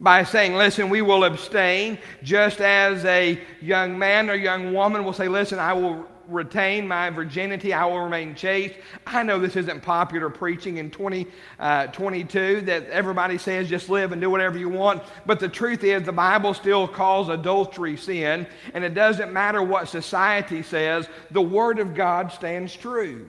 by 0.00 0.22
saying, 0.22 0.54
listen, 0.54 0.90
we 0.90 1.02
will 1.02 1.24
abstain, 1.24 1.98
just 2.22 2.60
as 2.60 3.04
a 3.04 3.40
young 3.60 3.98
man 3.98 4.30
or 4.30 4.34
young 4.34 4.72
woman 4.72 5.04
will 5.04 5.12
say, 5.12 5.26
listen, 5.26 5.58
I 5.58 5.72
will 5.72 6.06
retain 6.28 6.86
my 6.86 7.10
virginity, 7.10 7.72
I 7.72 7.86
will 7.86 8.00
remain 8.00 8.34
chaste. 8.34 8.74
I 9.06 9.22
know 9.22 9.38
this 9.38 9.56
isn't 9.56 9.80
popular 9.82 10.28
preaching 10.28 10.76
in 10.76 10.90
2022 10.90 11.58
uh, 11.58 12.66
that 12.66 12.88
everybody 12.90 13.38
says 13.38 13.68
just 13.68 13.88
live 13.88 14.12
and 14.12 14.20
do 14.20 14.30
whatever 14.30 14.58
you 14.58 14.68
want, 14.68 15.02
but 15.26 15.40
the 15.40 15.48
truth 15.48 15.82
is 15.82 16.04
the 16.04 16.12
Bible 16.12 16.54
still 16.54 16.86
calls 16.86 17.28
adultery 17.28 17.96
sin, 17.96 18.46
and 18.74 18.84
it 18.84 18.94
doesn't 18.94 19.32
matter 19.32 19.62
what 19.62 19.88
society 19.88 20.62
says, 20.62 21.08
the 21.30 21.42
Word 21.42 21.78
of 21.78 21.94
God 21.94 22.30
stands 22.30 22.74
true. 22.74 23.26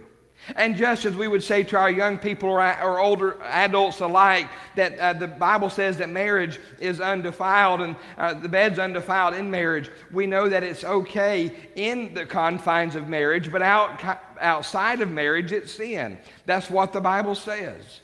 And 0.55 0.75
just 0.75 1.05
as 1.05 1.15
we 1.15 1.27
would 1.27 1.43
say 1.43 1.63
to 1.63 1.77
our 1.77 1.91
young 1.91 2.17
people 2.17 2.49
or, 2.49 2.99
older 2.99 3.41
adults 3.43 3.99
alike, 3.99 4.47
that 4.75 4.97
uh, 4.97 5.13
the 5.13 5.27
Bible 5.27 5.69
says 5.69 5.97
that 5.97 6.09
marriage 6.09 6.59
is 6.79 6.99
undefiled 6.99 7.81
and 7.81 7.95
uh, 8.17 8.33
the 8.33 8.49
bed's 8.49 8.79
undefiled 8.79 9.35
in 9.35 9.51
marriage, 9.51 9.91
we 10.11 10.25
know 10.25 10.49
that 10.49 10.63
it's 10.63 10.83
okay 10.83 11.51
in 11.75 12.13
the 12.13 12.25
confines 12.25 12.95
of 12.95 13.07
marriage, 13.07 13.51
but 13.51 13.61
out, 13.61 14.01
outside 14.39 15.01
of 15.01 15.11
marriage, 15.11 15.51
it's 15.51 15.73
sin. 15.73 16.17
That's 16.45 16.69
what 16.69 16.93
the 16.93 17.01
Bible 17.01 17.35
says. 17.35 18.01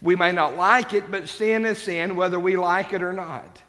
We 0.00 0.14
may 0.14 0.30
not 0.30 0.56
like 0.56 0.92
it, 0.92 1.10
but 1.10 1.28
sin 1.28 1.66
is 1.66 1.78
sin, 1.78 2.14
whether 2.14 2.38
we 2.38 2.56
like 2.56 2.92
it 2.92 3.02
or 3.02 3.12
not. 3.12 3.60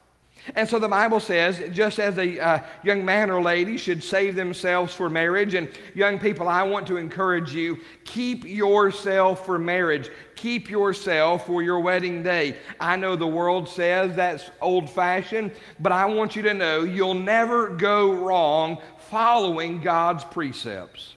And 0.55 0.67
so 0.67 0.79
the 0.79 0.87
Bible 0.87 1.19
says, 1.19 1.61
just 1.71 1.99
as 1.99 2.17
a 2.17 2.39
uh, 2.39 2.59
young 2.83 3.05
man 3.05 3.29
or 3.29 3.41
lady 3.41 3.77
should 3.77 4.03
save 4.03 4.35
themselves 4.35 4.93
for 4.93 5.09
marriage, 5.09 5.53
and 5.53 5.69
young 5.93 6.19
people, 6.19 6.47
I 6.47 6.63
want 6.63 6.87
to 6.87 6.97
encourage 6.97 7.53
you 7.53 7.79
keep 8.05 8.45
yourself 8.45 9.45
for 9.45 9.59
marriage. 9.59 10.09
Keep 10.35 10.69
yourself 10.69 11.45
for 11.45 11.61
your 11.61 11.79
wedding 11.79 12.23
day. 12.23 12.57
I 12.79 12.95
know 12.95 13.15
the 13.15 13.27
world 13.27 13.67
says 13.67 14.15
that's 14.15 14.49
old 14.61 14.89
fashioned, 14.89 15.51
but 15.79 15.91
I 15.91 16.05
want 16.05 16.35
you 16.35 16.41
to 16.43 16.53
know 16.53 16.83
you'll 16.83 17.13
never 17.13 17.69
go 17.69 18.13
wrong 18.13 18.77
following 19.09 19.81
God's 19.81 20.23
precepts. 20.23 21.15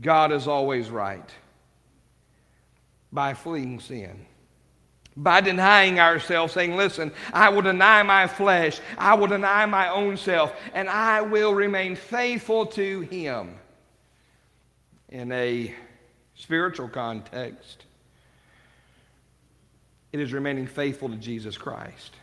God 0.00 0.32
is 0.32 0.46
always 0.48 0.90
right 0.90 1.30
by 3.12 3.34
fleeing 3.34 3.80
sin 3.80 4.26
by 5.16 5.40
denying 5.40 5.98
ourselves, 5.98 6.52
saying, 6.52 6.76
Listen, 6.76 7.12
I 7.32 7.48
will 7.48 7.62
deny 7.62 8.02
my 8.02 8.26
flesh, 8.26 8.80
I 8.98 9.14
will 9.14 9.28
deny 9.28 9.66
my 9.66 9.88
own 9.88 10.16
self, 10.16 10.54
and 10.74 10.88
I 10.88 11.22
will 11.22 11.54
remain 11.54 11.96
faithful 11.96 12.66
to 12.66 13.00
Him. 13.00 13.58
In 15.08 15.32
a 15.32 15.74
spiritual 16.34 16.88
context, 16.88 17.84
it 20.12 20.20
is 20.20 20.32
remaining 20.32 20.66
faithful 20.66 21.08
to 21.08 21.16
Jesus 21.16 21.56
Christ. 21.56 22.14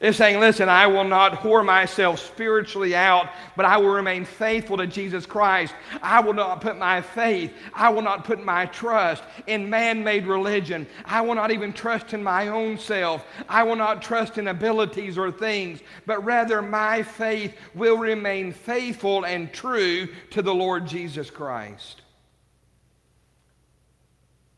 It's 0.00 0.18
saying, 0.18 0.40
listen, 0.40 0.68
I 0.68 0.86
will 0.86 1.04
not 1.04 1.40
whore 1.40 1.64
myself 1.64 2.20
spiritually 2.20 2.94
out, 2.94 3.30
but 3.56 3.64
I 3.64 3.78
will 3.78 3.88
remain 3.88 4.24
faithful 4.24 4.76
to 4.76 4.86
Jesus 4.86 5.24
Christ. 5.24 5.74
I 6.02 6.20
will 6.20 6.34
not 6.34 6.60
put 6.60 6.76
my 6.76 7.00
faith, 7.00 7.52
I 7.72 7.88
will 7.88 8.02
not 8.02 8.24
put 8.24 8.44
my 8.44 8.66
trust 8.66 9.22
in 9.46 9.70
man 9.70 10.04
made 10.04 10.26
religion. 10.26 10.86
I 11.04 11.22
will 11.22 11.34
not 11.34 11.50
even 11.50 11.72
trust 11.72 12.12
in 12.12 12.22
my 12.22 12.48
own 12.48 12.78
self. 12.78 13.24
I 13.48 13.62
will 13.62 13.76
not 13.76 14.02
trust 14.02 14.36
in 14.36 14.48
abilities 14.48 15.16
or 15.16 15.32
things, 15.32 15.80
but 16.04 16.24
rather 16.24 16.60
my 16.60 17.02
faith 17.02 17.56
will 17.74 17.96
remain 17.96 18.52
faithful 18.52 19.24
and 19.24 19.52
true 19.52 20.08
to 20.30 20.42
the 20.42 20.54
Lord 20.54 20.86
Jesus 20.86 21.30
Christ. 21.30 22.02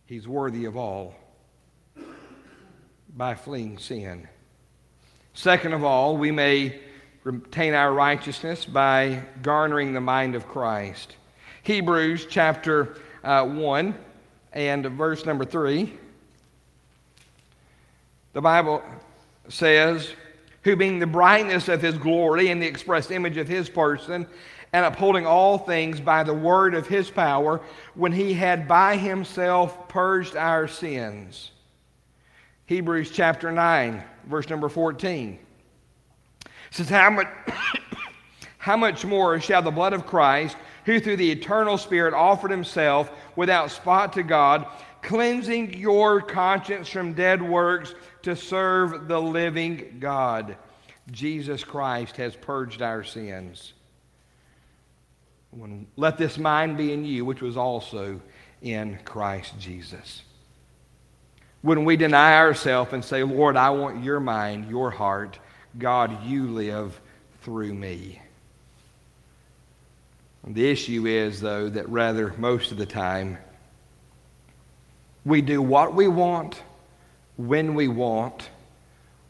He's 0.06 0.26
worthy 0.26 0.64
of 0.64 0.76
all 0.76 1.14
by 3.14 3.34
fleeing 3.34 3.78
sin. 3.78 4.26
Second 5.38 5.72
of 5.72 5.84
all, 5.84 6.16
we 6.16 6.32
may 6.32 6.80
retain 7.22 7.72
our 7.72 7.92
righteousness 7.92 8.64
by 8.64 9.22
garnering 9.40 9.92
the 9.92 10.00
mind 10.00 10.34
of 10.34 10.48
Christ. 10.48 11.14
Hebrews 11.62 12.26
chapter 12.28 12.96
uh, 13.22 13.46
1 13.46 13.94
and 14.52 14.86
verse 14.86 15.24
number 15.24 15.44
3. 15.44 15.96
The 18.32 18.40
Bible 18.40 18.82
says, 19.48 20.10
Who 20.64 20.74
being 20.74 20.98
the 20.98 21.06
brightness 21.06 21.68
of 21.68 21.82
his 21.82 21.96
glory 21.96 22.50
and 22.50 22.60
the 22.60 22.66
express 22.66 23.12
image 23.12 23.36
of 23.36 23.46
his 23.46 23.70
person, 23.70 24.26
and 24.72 24.84
upholding 24.84 25.24
all 25.24 25.56
things 25.56 26.00
by 26.00 26.24
the 26.24 26.34
word 26.34 26.74
of 26.74 26.88
his 26.88 27.12
power, 27.12 27.60
when 27.94 28.10
he 28.10 28.34
had 28.34 28.66
by 28.66 28.96
himself 28.96 29.88
purged 29.88 30.34
our 30.34 30.66
sins. 30.66 31.52
Hebrews 32.68 33.10
chapter 33.10 33.50
9 33.50 34.04
verse 34.26 34.50
number 34.50 34.68
14. 34.68 35.38
It 36.44 36.50
says, 36.70 36.90
How 36.90 37.08
much, 37.08 37.26
how 38.58 38.76
much 38.76 39.06
more 39.06 39.40
shall 39.40 39.62
the 39.62 39.70
blood 39.70 39.94
of 39.94 40.06
Christ, 40.06 40.54
who 40.84 41.00
through 41.00 41.16
the 41.16 41.30
eternal 41.30 41.78
Spirit 41.78 42.12
offered 42.12 42.50
himself 42.50 43.10
without 43.36 43.70
spot 43.70 44.12
to 44.12 44.22
God, 44.22 44.66
cleansing 45.00 45.78
your 45.78 46.20
conscience 46.20 46.90
from 46.90 47.14
dead 47.14 47.40
works 47.40 47.94
to 48.22 48.36
serve 48.36 49.08
the 49.08 49.20
living 49.20 49.96
God? 49.98 50.58
Jesus 51.10 51.64
Christ 51.64 52.18
has 52.18 52.36
purged 52.36 52.82
our 52.82 53.02
sins. 53.02 53.72
When, 55.52 55.86
let 55.96 56.18
this 56.18 56.36
mind 56.36 56.76
be 56.76 56.92
in 56.92 57.06
you, 57.06 57.24
which 57.24 57.40
was 57.40 57.56
also 57.56 58.20
in 58.60 58.98
Christ 59.06 59.54
Jesus 59.58 60.22
when 61.62 61.84
we 61.84 61.96
deny 61.96 62.36
ourselves 62.36 62.92
and 62.92 63.04
say, 63.04 63.22
Lord, 63.22 63.56
I 63.56 63.70
want 63.70 64.04
your 64.04 64.20
mind, 64.20 64.70
your 64.70 64.90
heart, 64.90 65.38
God, 65.78 66.24
you 66.24 66.46
live 66.48 67.00
through 67.42 67.74
me. 67.74 68.20
The 70.46 70.70
issue 70.70 71.06
is, 71.06 71.40
though, 71.40 71.68
that 71.68 71.88
rather 71.88 72.32
most 72.38 72.72
of 72.72 72.78
the 72.78 72.86
time 72.86 73.38
we 75.24 75.42
do 75.42 75.60
what 75.60 75.94
we 75.94 76.08
want, 76.08 76.62
when 77.36 77.74
we 77.74 77.88
want, 77.88 78.48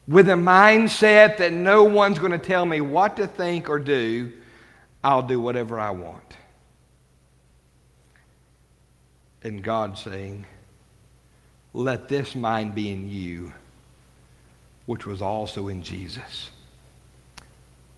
with 0.06 0.28
a 0.28 0.34
mindset 0.34 1.38
that 1.38 1.52
no 1.52 1.84
one's 1.84 2.18
going 2.18 2.32
to 2.32 2.38
tell 2.38 2.64
me 2.64 2.80
what 2.80 3.16
to 3.16 3.26
think 3.26 3.68
or 3.68 3.78
do. 3.78 4.32
I'll 5.02 5.22
do 5.22 5.40
whatever 5.40 5.78
I 5.78 5.90
want. 5.90 6.36
And 9.42 9.62
God 9.62 9.98
saying, 9.98 10.46
let 11.78 12.08
this 12.08 12.34
mind 12.34 12.74
be 12.74 12.90
in 12.90 13.08
you, 13.08 13.52
which 14.86 15.06
was 15.06 15.22
also 15.22 15.68
in 15.68 15.84
Jesus. 15.84 16.50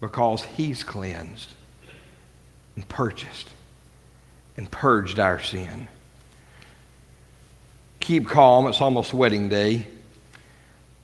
Because 0.01 0.45
he's 0.45 0.85
cleansed 0.85 1.49
and 2.77 2.87
purchased 2.89 3.49
and 4.59 4.71
purged 4.71 5.19
our 5.19 5.41
sin. 5.41 5.89
Keep 8.01 8.29
calm. 8.29 8.67
It's 8.67 8.83
almost 8.83 9.15
wedding 9.15 9.49
day. 9.49 9.87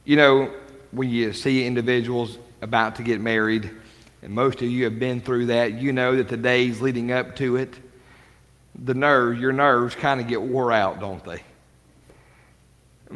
You 0.04 0.16
know, 0.16 0.50
when 0.90 1.08
you 1.08 1.32
see 1.32 1.66
individuals 1.66 2.36
about 2.60 2.96
to 2.96 3.02
get 3.02 3.22
married, 3.22 3.70
and 4.20 4.34
most 4.34 4.60
of 4.60 4.68
you 4.68 4.84
have 4.84 4.98
been 4.98 5.22
through 5.22 5.46
that, 5.46 5.80
you 5.80 5.92
know 5.94 6.16
that 6.16 6.28
the 6.28 6.36
days 6.36 6.82
leading 6.82 7.10
up 7.10 7.36
to 7.36 7.56
it, 7.56 7.74
the 8.74 8.94
nerves, 8.94 9.40
your 9.40 9.52
nerves 9.52 9.94
kind 9.94 10.20
of 10.20 10.28
get 10.28 10.42
wore 10.42 10.72
out, 10.72 11.00
don't 11.00 11.24
they? 11.24 11.42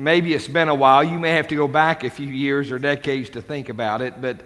Maybe 0.00 0.32
it's 0.32 0.48
been 0.48 0.68
a 0.70 0.74
while. 0.74 1.04
You 1.04 1.18
may 1.18 1.32
have 1.32 1.48
to 1.48 1.54
go 1.54 1.68
back 1.68 2.04
a 2.04 2.10
few 2.10 2.26
years 2.26 2.70
or 2.70 2.78
decades 2.78 3.28
to 3.30 3.42
think 3.42 3.68
about 3.68 4.00
it, 4.00 4.20
but 4.20 4.40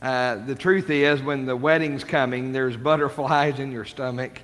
uh, 0.00 0.36
the 0.46 0.54
truth 0.54 0.88
is, 0.88 1.20
when 1.20 1.46
the 1.46 1.56
wedding's 1.56 2.04
coming, 2.04 2.52
there's 2.52 2.76
butterflies 2.88 3.58
in 3.58 3.72
your 3.72 3.84
stomach. 3.84 4.40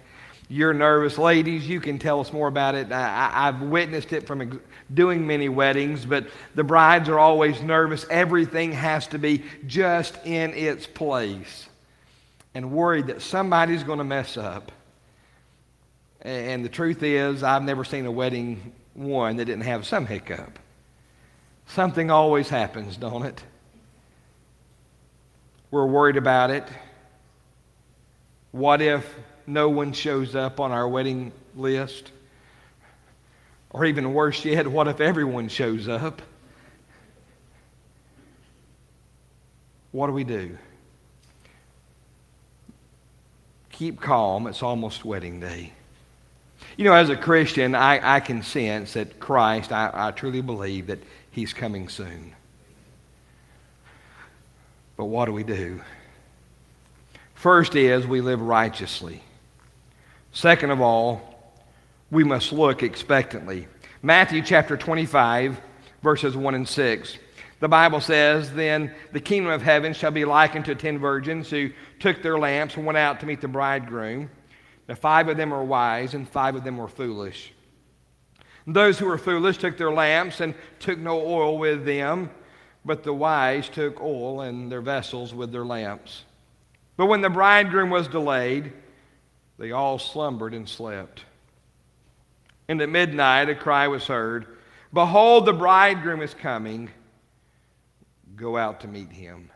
You're 0.49 0.75
nervous. 0.75 1.19
Ladies, 1.19 1.69
you 1.69 1.81
can 1.81 1.99
tell 1.99 2.21
us 2.21 2.33
more 2.33 2.49
about 2.49 2.75
it. 2.75 2.91
I, 2.91 3.47
have 3.47 3.63
witnessed 3.63 4.13
it 4.13 4.27
from 4.27 4.43
ex- 4.43 4.57
doing 4.93 5.25
many 5.27 5.49
weddings, 5.49 6.05
but 6.05 6.27
the 6.57 6.65
brides 6.65 7.09
are 7.09 7.19
always 7.19 7.63
nervous. 7.63 8.05
Everything 8.11 8.73
has 8.73 9.07
to 9.09 9.19
be 9.19 9.45
just 9.67 10.19
in 10.25 10.53
its 10.53 10.87
place 10.87 11.69
and 12.55 12.73
worried 12.73 13.07
that 13.09 13.23
somebody's 13.23 13.85
going 13.85 13.99
to 13.99 14.05
mess 14.05 14.37
up. 14.37 14.73
And 16.23 16.65
the 16.65 16.69
truth 16.69 17.05
is, 17.05 17.45
I've 17.45 17.63
never 17.63 17.85
seen 17.85 18.07
a 18.07 18.11
wedding 18.11 18.73
one 18.97 19.37
that 19.37 19.45
didn't 19.45 19.65
have 19.65 19.87
some 19.87 20.07
hiccup. 20.07 20.59
Something 21.67 22.11
always 22.11 22.49
happens, 22.49 22.97
don't 22.97 23.25
it? 23.25 23.43
We're 25.71 25.87
worried 25.87 26.17
about 26.17 26.51
it. 26.51 26.65
What 28.53 28.81
if 28.81 29.07
no 29.47 29.69
one 29.69 29.93
shows 29.93 30.35
up 30.35 30.61
on 30.61 30.73
our 30.73 30.89
wedding 30.89 31.33
list? 31.55 32.11
Or 33.71 33.85
even 33.85 34.15
worse 34.15 34.45
yet, 34.45 34.67
what 34.67 34.89
if 34.89 35.01
everyone 35.01 35.49
shows 35.49 35.89
up? 35.89 36.23
What 39.93 40.07
do 40.07 40.13
we 40.13 40.25
do? 40.25 40.57
Keep 43.73 44.01
calm. 44.01 44.47
It's 44.47 44.63
almost 44.63 45.05
wedding 45.05 45.41
day. 45.41 45.73
You 46.77 46.85
know, 46.85 46.93
as 46.93 47.09
a 47.09 47.17
Christian, 47.17 47.75
I, 47.75 48.17
I 48.17 48.21
can 48.21 48.43
sense 48.43 48.95
that 48.95 49.19
Christ, 49.19 49.73
I, 49.73 49.91
I 49.93 50.11
truly 50.11 50.41
believe 50.41 50.89
that 50.89 50.99
He's 51.31 51.53
coming 51.53 51.89
soon. 51.89 52.35
But 54.97 55.07
what 55.07 55.27
do 55.27 55.33
we 55.33 55.45
do? 55.45 55.81
First 57.35 57.75
is 57.75 58.07
we 58.07 58.21
live 58.21 58.41
righteously. 58.41 59.23
Second 60.33 60.71
of 60.71 60.81
all, 60.81 61.55
we 62.11 62.25
must 62.25 62.53
look 62.53 62.83
expectantly. 62.83 63.69
Matthew 64.03 64.43
chapter 64.43 64.77
25, 64.77 65.61
verses 66.03 66.37
1 66.37 66.55
and 66.55 66.69
6. 66.69 67.19
The 67.59 67.69
Bible 67.69 68.01
says, 68.01 68.53
Then 68.53 68.95
the 69.13 69.21
kingdom 69.21 69.51
of 69.51 69.63
heaven 69.63 69.95
shall 69.95 70.11
be 70.11 70.25
likened 70.25 70.67
to 70.67 70.75
ten 70.75 70.99
virgins 70.99 71.49
who 71.49 71.71
took 72.01 72.23
their 72.23 72.39
lamps 72.39 72.77
and 72.77 72.85
went 72.85 72.99
out 72.99 73.21
to 73.21 73.27
meet 73.27 73.41
the 73.41 73.49
bridegroom. 73.49 74.31
Now, 74.89 74.95
five 74.95 75.29
of 75.29 75.37
them 75.37 75.51
were 75.51 75.65
wise, 75.65 76.15
and 76.15 76.29
five 76.29 76.55
of 76.55 76.65
them 76.65 76.77
were 76.79 76.89
foolish. 76.89 77.53
Those 78.67 78.99
who 78.99 79.07
were 79.07 79.19
foolish 79.19 79.59
took 79.59 79.77
their 79.77 79.93
lamps 79.93 80.41
and 80.41 80.55
took 80.81 80.99
no 80.99 81.21
oil 81.21 81.59
with 81.59 81.85
them, 81.85 82.31
but 82.85 83.03
the 83.03 83.13
wise 83.13 83.69
took 83.69 84.01
oil 84.01 84.43
in 84.43 84.69
their 84.69 84.81
vessels 84.81 85.35
with 85.35 85.53
their 85.53 85.65
lamps. 85.65 86.25
But 86.97 87.07
when 87.07 87.21
the 87.21 87.31
bridegroom 87.31 87.91
was 87.91 88.09
delayed, 88.09 88.73
they 89.59 89.73
all 89.73 89.99
slumbered 89.99 90.55
and 90.55 90.69
slept. 90.69 91.25
And 92.69 92.81
at 92.81 92.89
midnight 92.89 93.49
a 93.49 93.55
cry 93.55 93.89
was 93.89 94.07
heard 94.07 94.47
Behold, 94.93 95.47
the 95.47 95.53
bridegroom 95.53 96.23
is 96.23 96.33
coming. 96.33 96.91
Go 98.35 98.57
out 98.57 98.81
to 98.81 98.89
meet 98.89 99.11
him. 99.11 99.51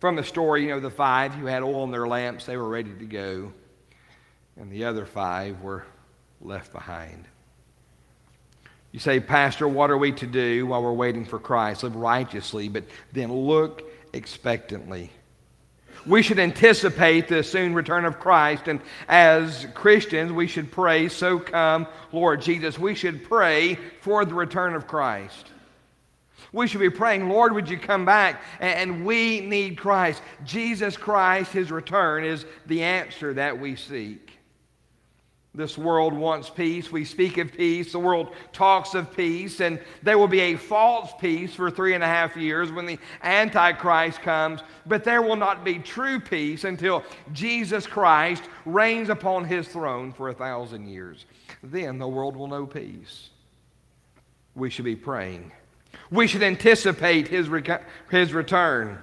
From 0.00 0.16
the 0.16 0.24
story, 0.24 0.64
you 0.64 0.70
know, 0.70 0.80
the 0.80 0.90
five 0.90 1.34
who 1.34 1.46
had 1.46 1.62
oil 1.62 1.84
in 1.84 1.90
their 1.90 2.06
lamps, 2.06 2.44
they 2.44 2.56
were 2.56 2.68
ready 2.68 2.92
to 2.92 3.04
go. 3.06 3.52
And 4.60 4.70
the 4.70 4.84
other 4.84 5.06
five 5.06 5.60
were 5.62 5.84
left 6.40 6.72
behind. 6.72 7.24
You 8.92 8.98
say, 8.98 9.20
Pastor, 9.20 9.66
what 9.66 9.90
are 9.90 9.96
we 9.96 10.12
to 10.12 10.26
do 10.26 10.66
while 10.66 10.82
we're 10.82 10.92
waiting 10.92 11.24
for 11.24 11.38
Christ? 11.38 11.82
Live 11.82 11.96
righteously, 11.96 12.68
but 12.68 12.84
then 13.12 13.32
look 13.32 13.90
expectantly. 14.12 15.10
We 16.04 16.22
should 16.22 16.38
anticipate 16.38 17.28
the 17.28 17.42
soon 17.42 17.74
return 17.74 18.04
of 18.04 18.18
Christ, 18.18 18.68
and 18.68 18.80
as 19.08 19.66
Christians, 19.72 20.32
we 20.32 20.46
should 20.46 20.70
pray, 20.70 21.08
So 21.08 21.38
come, 21.38 21.86
Lord 22.10 22.42
Jesus. 22.42 22.78
We 22.78 22.94
should 22.94 23.24
pray 23.24 23.78
for 24.00 24.24
the 24.24 24.34
return 24.34 24.74
of 24.74 24.86
Christ. 24.86 25.46
We 26.52 26.66
should 26.66 26.80
be 26.80 26.90
praying, 26.90 27.28
Lord, 27.28 27.54
would 27.54 27.70
you 27.70 27.78
come 27.78 28.04
back? 28.04 28.42
And 28.60 29.06
we 29.06 29.40
need 29.40 29.78
Christ. 29.78 30.20
Jesus 30.44 30.96
Christ, 30.98 31.52
his 31.52 31.70
return, 31.70 32.24
is 32.24 32.44
the 32.66 32.82
answer 32.82 33.32
that 33.34 33.58
we 33.58 33.76
seek. 33.76 34.32
This 35.54 35.76
world 35.76 36.14
wants 36.14 36.48
peace. 36.48 36.90
We 36.90 37.04
speak 37.04 37.36
of 37.36 37.52
peace. 37.52 37.92
The 37.92 37.98
world 37.98 38.34
talks 38.54 38.94
of 38.94 39.14
peace. 39.14 39.60
And 39.60 39.78
there 40.02 40.16
will 40.16 40.28
be 40.28 40.40
a 40.40 40.56
false 40.56 41.12
peace 41.20 41.54
for 41.54 41.70
three 41.70 41.94
and 41.94 42.02
a 42.02 42.06
half 42.06 42.36
years 42.36 42.72
when 42.72 42.86
the 42.86 42.98
Antichrist 43.22 44.22
comes. 44.22 44.60
But 44.86 45.04
there 45.04 45.20
will 45.20 45.36
not 45.36 45.62
be 45.62 45.78
true 45.78 46.18
peace 46.20 46.64
until 46.64 47.04
Jesus 47.34 47.86
Christ 47.86 48.44
reigns 48.64 49.10
upon 49.10 49.44
his 49.44 49.68
throne 49.68 50.10
for 50.12 50.30
a 50.30 50.34
thousand 50.34 50.86
years. 50.86 51.26
Then 51.62 51.98
the 51.98 52.08
world 52.08 52.34
will 52.34 52.48
know 52.48 52.64
peace. 52.64 53.28
We 54.54 54.70
should 54.70 54.86
be 54.86 54.96
praying. 54.96 55.52
We 56.10 56.26
should 56.26 56.42
anticipate 56.42 57.28
his, 57.28 57.50
his 58.10 58.32
return. 58.32 58.98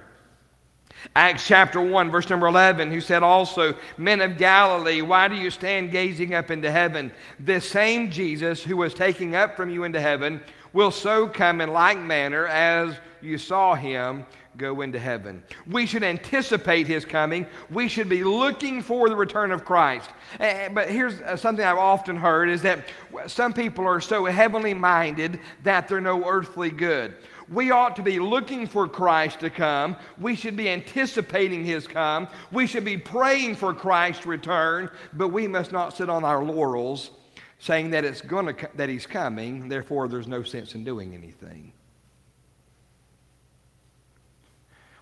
Acts 1.16 1.48
chapter 1.48 1.82
1, 1.82 2.12
verse 2.12 2.30
number 2.30 2.48
11, 2.48 2.92
who 2.92 3.02
said 3.02 3.24
also, 3.24 3.76
Men 3.98 4.22
of 4.22 4.38
Galilee, 4.38 5.02
why 5.02 5.28
do 5.28 5.36
you 5.36 5.50
stand 5.50 5.92
gazing 5.92 6.34
up 6.34 6.52
into 6.52 6.72
heaven? 6.72 7.12
This 7.40 7.70
same 7.70 8.12
Jesus 8.12 8.64
who 8.64 8.78
was 8.78 8.94
taking 8.94 9.36
up 9.36 9.56
from 9.56 9.70
you 9.70 9.84
into 9.84 10.00
heaven 10.00 10.42
will 10.74 10.92
so 10.92 11.28
come 11.28 11.62
in 11.62 11.72
like 11.72 12.00
manner 12.00 12.48
as 12.48 12.96
you 13.22 13.38
saw 13.38 13.76
him 13.76 14.26
go 14.58 14.82
into 14.82 15.00
heaven. 15.00 15.42
We 15.68 15.86
should 15.86 16.04
anticipate 16.04 16.86
his 16.86 17.06
coming. 17.06 17.48
We 17.70 17.88
should 17.88 18.10
be 18.10 18.24
looking 18.24 18.82
for 18.82 19.10
the 19.10 19.16
return 19.16 19.52
of 19.52 19.66
Christ. 19.66 20.10
Eh, 20.40 20.70
but 20.70 20.90
here's 20.90 21.22
uh, 21.22 21.38
something 21.38 21.66
I've 21.66 21.78
often 21.78 22.18
heard 22.18 22.50
is 22.50 22.62
that 22.64 22.86
some 23.26 23.54
people 23.54 23.88
are 23.88 24.02
so 24.02 24.26
heavenly 24.26 24.74
minded 24.74 25.40
that 25.64 25.88
they're 25.88 26.02
no 26.02 26.28
earthly 26.28 26.70
good. 26.70 27.16
We 27.52 27.72
ought 27.72 27.96
to 27.96 28.04
be 28.04 28.20
looking 28.20 28.68
for 28.68 28.88
Christ 28.88 29.40
to 29.40 29.50
come. 29.50 29.96
We 30.20 30.36
should 30.36 30.56
be 30.56 30.70
anticipating 30.70 31.66
his 31.66 31.88
come. 31.88 32.28
We 32.52 32.68
should 32.68 32.86
be 32.86 32.98
praying 32.98 33.56
for 33.56 33.74
Christ's 33.74 34.26
return, 34.26 34.92
but 35.14 35.30
we 35.30 35.48
must 35.48 35.72
not 35.72 35.98
sit 35.98 36.10
on 36.10 36.24
our 36.24 36.44
laurels 36.44 37.12
saying 37.60 37.90
that 37.92 38.06
it's 38.06 38.22
going 38.22 38.56
to 38.56 38.70
that 38.76 38.90
he's 38.90 39.06
coming, 39.06 39.68
therefore 39.68 40.08
there's 40.08 40.28
no 40.28 40.44
sense 40.44 40.76
in 40.76 40.84
doing 40.84 41.14
anything. 41.14 41.74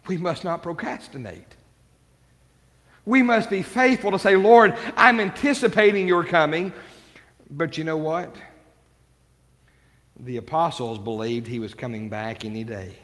We 0.08 0.18
must 0.18 0.44
not 0.44 0.64
procrastinate. 0.64 1.56
We 3.06 3.22
must 3.22 3.50
be 3.50 3.62
faithful 3.62 4.12
to 4.12 4.20
say, 4.20 4.36
Lord, 4.36 4.76
I'm 4.96 5.20
anticipating 5.20 6.08
your 6.08 6.24
coming, 6.24 6.74
but 7.50 7.78
you 7.78 7.84
know 7.84 7.98
what? 7.98 8.36
The 10.20 10.38
apostles 10.38 10.98
believed 11.00 11.48
he 11.48 11.60
was 11.60 11.74
coming 11.74 12.10
back 12.10 12.46
any 12.46 12.64
day. 12.64 12.96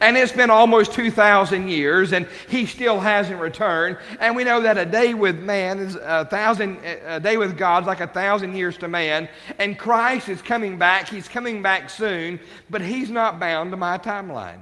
And 0.00 0.16
it's 0.16 0.32
been 0.32 0.50
almost 0.50 0.92
2,000 0.92 1.68
years, 1.68 2.12
and 2.12 2.28
he 2.48 2.64
still 2.64 3.00
hasn't 3.00 3.40
returned. 3.40 3.98
And 4.20 4.36
we 4.36 4.44
know 4.44 4.60
that 4.60 4.78
a 4.78 4.86
day 4.86 5.14
with 5.14 5.40
man 5.40 5.78
is 5.78 5.96
a 5.96 6.24
thousand, 6.26 6.78
a 7.06 7.18
day 7.18 7.36
with 7.36 7.58
God 7.58 7.82
is 7.82 7.86
like 7.86 8.00
a 8.00 8.06
thousand 8.06 8.54
years 8.54 8.76
to 8.78 8.88
man. 8.88 9.28
And 9.58 9.78
Christ 9.78 10.28
is 10.28 10.40
coming 10.40 10.78
back. 10.78 11.08
He's 11.08 11.28
coming 11.28 11.60
back 11.60 11.90
soon, 11.90 12.38
but 12.70 12.82
he's 12.82 13.10
not 13.10 13.40
bound 13.40 13.72
to 13.72 13.76
my 13.76 13.98
timeline. 13.98 14.60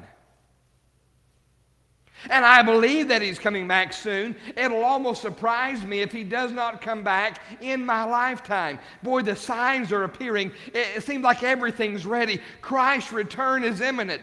And 2.30 2.44
I 2.44 2.62
believe 2.62 3.08
that 3.08 3.22
he's 3.22 3.38
coming 3.38 3.66
back 3.66 3.92
soon. 3.92 4.36
It'll 4.56 4.84
almost 4.84 5.22
surprise 5.22 5.82
me 5.84 6.00
if 6.00 6.12
he 6.12 6.24
does 6.24 6.52
not 6.52 6.80
come 6.80 7.02
back 7.02 7.40
in 7.60 7.84
my 7.84 8.04
lifetime. 8.04 8.78
Boy, 9.02 9.22
the 9.22 9.36
signs 9.36 9.92
are 9.92 10.04
appearing. 10.04 10.52
It, 10.72 11.02
seems 11.02 11.24
like 11.24 11.42
everything's 11.42 12.06
ready. 12.06 12.40
Christ's 12.60 13.12
return 13.12 13.64
is 13.64 13.80
imminent. 13.80 14.22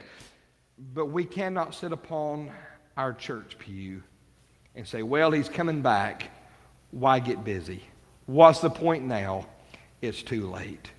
But 0.93 1.07
we 1.07 1.25
cannot 1.25 1.75
sit 1.75 1.91
upon 1.91 2.51
our 2.95 3.13
church 3.13 3.57
pew 3.59 4.01
and 4.75 4.88
say, 4.88 5.03
well, 5.03 5.31
he's 5.31 5.49
coming 5.49 5.81
back. 5.81 6.31
Why 6.91 7.19
get 7.19 7.43
busy? 7.43 7.83
What's 8.25 8.59
the 8.59 8.69
point 8.69 9.03
now? 9.03 9.47
It's 10.01 10.23
too 10.23 10.49
late. 10.49 10.89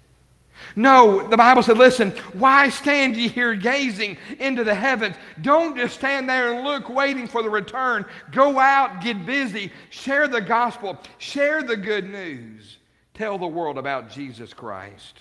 No, 0.76 1.26
the 1.28 1.36
Bible 1.36 1.62
said, 1.62 1.78
listen, 1.78 2.10
why 2.32 2.68
stand 2.68 3.16
ye 3.16 3.28
here 3.28 3.54
gazing 3.54 4.16
into 4.38 4.64
the 4.64 4.74
heavens? 4.74 5.16
Don't 5.40 5.76
just 5.76 5.94
stand 5.94 6.28
there 6.28 6.52
and 6.52 6.64
look, 6.64 6.88
waiting 6.88 7.26
for 7.26 7.42
the 7.42 7.50
return. 7.50 8.04
Go 8.32 8.58
out, 8.58 9.02
get 9.02 9.26
busy, 9.26 9.72
share 9.90 10.28
the 10.28 10.40
gospel, 10.40 10.98
share 11.18 11.62
the 11.62 11.76
good 11.76 12.08
news. 12.10 12.78
Tell 13.14 13.38
the 13.38 13.46
world 13.46 13.78
about 13.78 14.10
Jesus 14.10 14.54
Christ. 14.54 15.20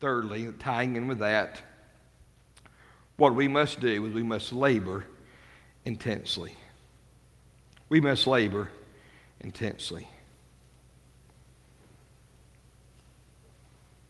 Thirdly, 0.00 0.52
tying 0.58 0.96
in 0.96 1.08
with 1.08 1.18
that, 1.18 1.60
what 3.16 3.34
we 3.34 3.48
must 3.48 3.80
do 3.80 4.06
is 4.06 4.14
we 4.14 4.22
must 4.22 4.52
labor 4.52 5.04
intensely. 5.84 6.54
We 7.88 8.00
must 8.00 8.26
labor 8.26 8.70
intensely. 9.40 10.08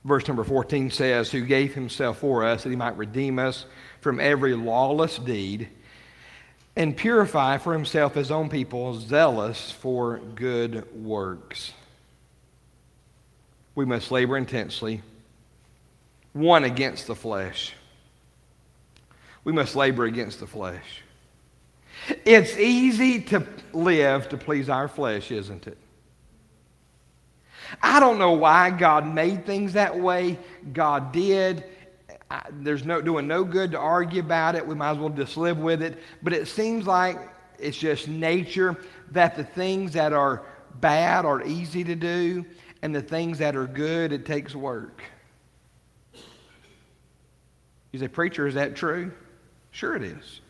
Verse 0.05 0.27
number 0.27 0.45
14 0.45 0.91
says, 0.91 1.31
Who 1.31 1.43
gave 1.43 1.75
himself 1.75 2.19
for 2.19 2.45
us 2.45 2.63
that 2.63 2.71
he 2.71 2.77
might 2.77 2.97
redeem 2.97 3.39
us 3.39 3.67
from 4.01 4.21
every 4.21 4.55
lawless 4.55 5.19
deed 5.19 5.69
and 6.79 6.97
purify 6.97 7.59
for 7.59 7.73
himself 7.73 8.15
his 8.15 8.31
own 8.31 8.49
people, 8.49 8.95
zealous 8.95 9.73
for 9.73 10.19
good 10.19 10.87
works. 10.95 11.73
We 13.75 13.85
must 13.85 14.13
labor 14.13 14.37
intensely, 14.37 15.03
one 16.33 16.63
against 16.63 17.09
the 17.09 17.17
flesh. 17.17 17.75
We 19.43 19.53
must 19.53 19.75
labor 19.75 20.05
against 20.05 20.39
the 20.39 20.47
flesh. 20.47 21.03
It's 22.25 22.57
easy 22.57 23.23
to 23.23 23.45
live 23.73 24.29
to 24.29 24.37
please 24.37 24.69
our 24.69 24.87
flesh, 24.87 25.33
isn't 25.33 25.67
it? 25.67 25.79
I 27.83 28.01
don't 28.01 28.19
know 28.19 28.33
why 28.33 28.71
God 28.71 29.07
made 29.07 29.45
things 29.45 29.75
that 29.75 29.99
way. 29.99 30.39
God 30.73 31.13
did. 31.13 31.65
I, 32.31 32.43
there's 32.51 32.85
no 32.85 33.01
doing 33.01 33.27
no 33.27 33.45
good 33.45 33.73
to 33.73 33.79
argue 33.79 34.21
about 34.21 34.55
it. 34.55 34.67
We 34.67 34.75
might 34.75 34.93
as 34.93 34.99
well 34.99 35.09
just 35.09 35.37
live 35.37 35.59
with 35.59 35.83
it. 35.83 36.03
But 36.23 36.33
it 36.33 36.49
seems 36.49 36.87
like 36.87 37.19
it's 37.59 37.77
just 37.77 38.09
nature 38.09 38.77
that 39.11 39.37
the 39.37 39.45
things 39.45 39.93
that 39.95 40.13
are 40.13 40.45
bad 40.81 41.25
are 41.25 41.43
easy 41.45 41.83
to 41.85 41.95
do, 41.95 42.45
and 42.83 42.95
the 42.95 43.03
things 43.03 43.39
that 43.39 43.57
are 43.57 43.67
good, 43.67 44.13
it 44.13 44.25
takes 44.25 44.55
work. 44.55 45.03
You 47.91 47.99
say, 47.99 48.09
Preacher, 48.09 48.47
is 48.47 48.55
that 48.55 48.77
true? 48.77 49.13
Sure, 49.71 49.97
it 49.97 50.03
is. 50.03 50.41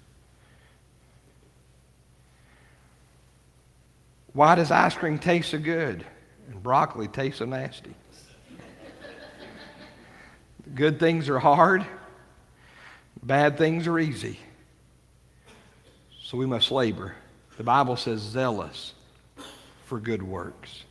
Why 4.33 4.55
does 4.55 4.71
ice 4.71 4.95
cream 4.95 5.19
taste 5.19 5.51
so 5.51 5.59
good? 5.59 6.05
And 6.49 6.63
broccoli 6.63 7.09
tastes 7.09 7.39
so 7.39 7.45
nasty. 7.45 7.95
Good 10.75 10.99
things 10.99 11.29
are 11.29 11.39
hard, 11.39 11.87
bad 13.23 13.57
things 13.57 13.87
are 13.87 13.99
easy. 13.99 14.39
So 16.23 16.37
we 16.37 16.47
must 16.47 16.71
labor. 16.71 17.15
The 17.57 17.65
Bible 17.65 17.97
says 17.97 18.21
zealous 18.21 18.93
for 19.87 19.99
good 19.99 20.23
works. 20.23 20.85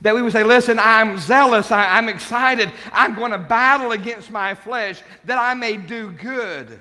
That 0.00 0.14
we 0.14 0.22
would 0.22 0.32
say, 0.32 0.42
listen, 0.42 0.78
I'm 0.80 1.18
zealous, 1.18 1.70
I, 1.70 1.98
am 1.98 2.08
excited, 2.08 2.70
I'm 2.92 3.14
going 3.14 3.30
to 3.30 3.38
battle 3.38 3.92
against 3.92 4.30
my 4.30 4.54
flesh 4.54 5.00
that 5.24 5.38
I 5.38 5.54
may 5.54 5.76
do 5.76 6.10
good, 6.10 6.80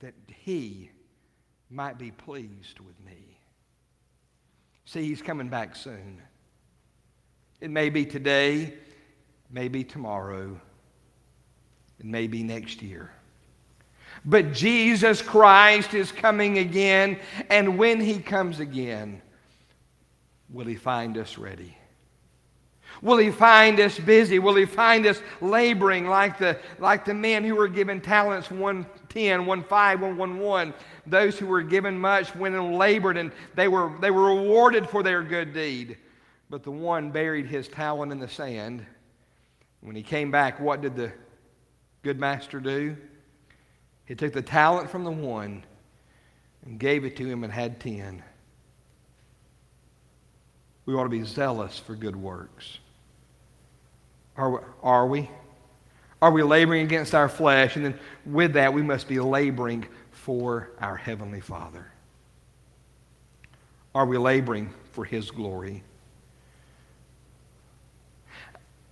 that 0.00 0.14
He 0.28 0.90
might 1.70 1.98
be 1.98 2.10
pleased 2.10 2.80
with 2.80 2.94
me. 3.04 3.16
See, 4.84 5.08
he's 5.08 5.22
coming 5.22 5.48
back 5.48 5.74
soon. 5.74 6.20
It 7.64 7.70
may 7.70 7.88
be 7.88 8.04
today, 8.04 8.74
maybe 9.50 9.84
tomorrow, 9.84 10.60
it 11.98 12.04
may 12.04 12.26
be 12.26 12.42
next 12.42 12.82
year. 12.82 13.10
But 14.22 14.52
Jesus 14.52 15.22
Christ 15.22 15.94
is 15.94 16.12
coming 16.12 16.58
again, 16.58 17.18
and 17.48 17.78
when 17.78 18.02
he 18.02 18.18
comes 18.18 18.60
again, 18.60 19.22
will 20.50 20.66
he 20.66 20.74
find 20.74 21.16
us 21.16 21.38
ready? 21.38 21.74
Will 23.00 23.16
he 23.16 23.30
find 23.30 23.80
us 23.80 23.98
busy? 23.98 24.38
Will 24.38 24.56
he 24.56 24.66
find 24.66 25.06
us 25.06 25.22
laboring 25.40 26.06
like 26.06 26.36
the, 26.36 26.58
like 26.78 27.06
the 27.06 27.14
men 27.14 27.44
who 27.44 27.54
were 27.54 27.68
given 27.68 27.98
talents 27.98 28.50
110, 28.50 29.46
1 29.46 29.64
5, 29.64 30.00
1 30.02 30.16
1 30.18 30.38
1? 30.38 30.74
Those 31.06 31.38
who 31.38 31.46
were 31.46 31.62
given 31.62 31.98
much 31.98 32.36
went 32.36 32.56
and 32.56 32.76
labored 32.76 33.16
and 33.16 33.32
they 33.54 33.68
were, 33.68 33.90
they 34.02 34.10
were 34.10 34.34
rewarded 34.34 34.86
for 34.86 35.02
their 35.02 35.22
good 35.22 35.54
deed. 35.54 35.96
But 36.50 36.62
the 36.62 36.70
one 36.70 37.10
buried 37.10 37.46
his 37.46 37.68
talent 37.68 38.12
in 38.12 38.18
the 38.18 38.28
sand. 38.28 38.84
When 39.80 39.96
he 39.96 40.02
came 40.02 40.30
back, 40.30 40.60
what 40.60 40.80
did 40.80 40.96
the 40.96 41.12
good 42.02 42.18
master 42.18 42.60
do? 42.60 42.96
He 44.06 44.14
took 44.14 44.32
the 44.32 44.42
talent 44.42 44.90
from 44.90 45.04
the 45.04 45.10
one 45.10 45.64
and 46.64 46.78
gave 46.78 47.04
it 47.04 47.16
to 47.16 47.26
him 47.26 47.44
and 47.44 47.52
had 47.52 47.80
ten. 47.80 48.22
We 50.86 50.94
ought 50.94 51.04
to 51.04 51.08
be 51.08 51.24
zealous 51.24 51.78
for 51.78 51.94
good 51.94 52.16
works. 52.16 52.78
Are 54.36 54.50
we, 54.50 54.58
are 54.82 55.06
we? 55.06 55.30
Are 56.20 56.30
we 56.30 56.42
laboring 56.42 56.82
against 56.82 57.14
our 57.14 57.28
flesh? 57.28 57.76
And 57.76 57.84
then 57.84 57.98
with 58.26 58.54
that, 58.54 58.72
we 58.72 58.82
must 58.82 59.08
be 59.08 59.20
laboring 59.20 59.86
for 60.10 60.70
our 60.80 60.96
Heavenly 60.96 61.40
Father. 61.40 61.86
Are 63.94 64.06
we 64.06 64.18
laboring 64.18 64.72
for 64.92 65.04
His 65.04 65.30
glory? 65.30 65.82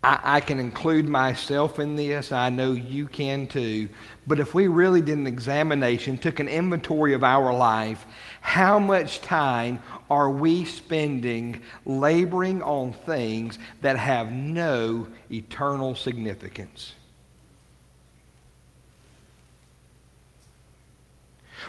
I, 0.03 0.21
I, 0.37 0.41
can 0.41 0.59
include 0.59 1.09
myself 1.09 1.79
in 1.79 1.95
this. 1.95 2.33
I 2.33 2.51
know 2.51 2.73
you 2.73 3.07
can 3.07 3.47
too. 3.47 3.88
But 4.27 4.41
if 4.41 4.53
we 4.55 4.67
really 4.67 5.01
did 5.01 5.19
an 5.19 5.27
examination, 5.27 6.19
took 6.19 6.41
an 6.41 6.49
inventory 6.49 7.15
of 7.15 7.23
our 7.23 7.55
life, 7.55 8.05
how 8.41 8.79
much 8.79 9.21
time 9.21 9.81
are 10.11 10.31
we 10.31 10.65
spending 10.65 11.62
laboring 11.85 12.62
on 12.62 12.93
things 12.93 13.59
that 13.81 13.97
have 13.97 14.33
no 14.33 15.07
eternal 15.31 15.95
significance? 15.95 16.95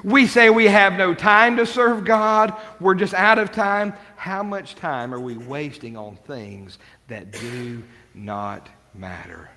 We 0.03 0.25
say 0.25 0.49
we 0.49 0.65
have 0.65 0.93
no 0.93 1.13
time 1.13 1.57
to 1.57 1.67
serve 1.67 2.03
God, 2.03 2.55
we're 2.79 2.95
just 2.95 3.13
out 3.13 3.37
of 3.37 3.51
time. 3.51 3.93
How 4.15 4.41
much 4.41 4.73
time 4.73 5.13
are 5.13 5.19
we 5.19 5.37
wasting 5.37 5.95
on 5.97 6.15
things 6.25 6.79
that 7.09 7.31
do 7.31 7.83
not 8.13 8.69
matter. 8.93 9.49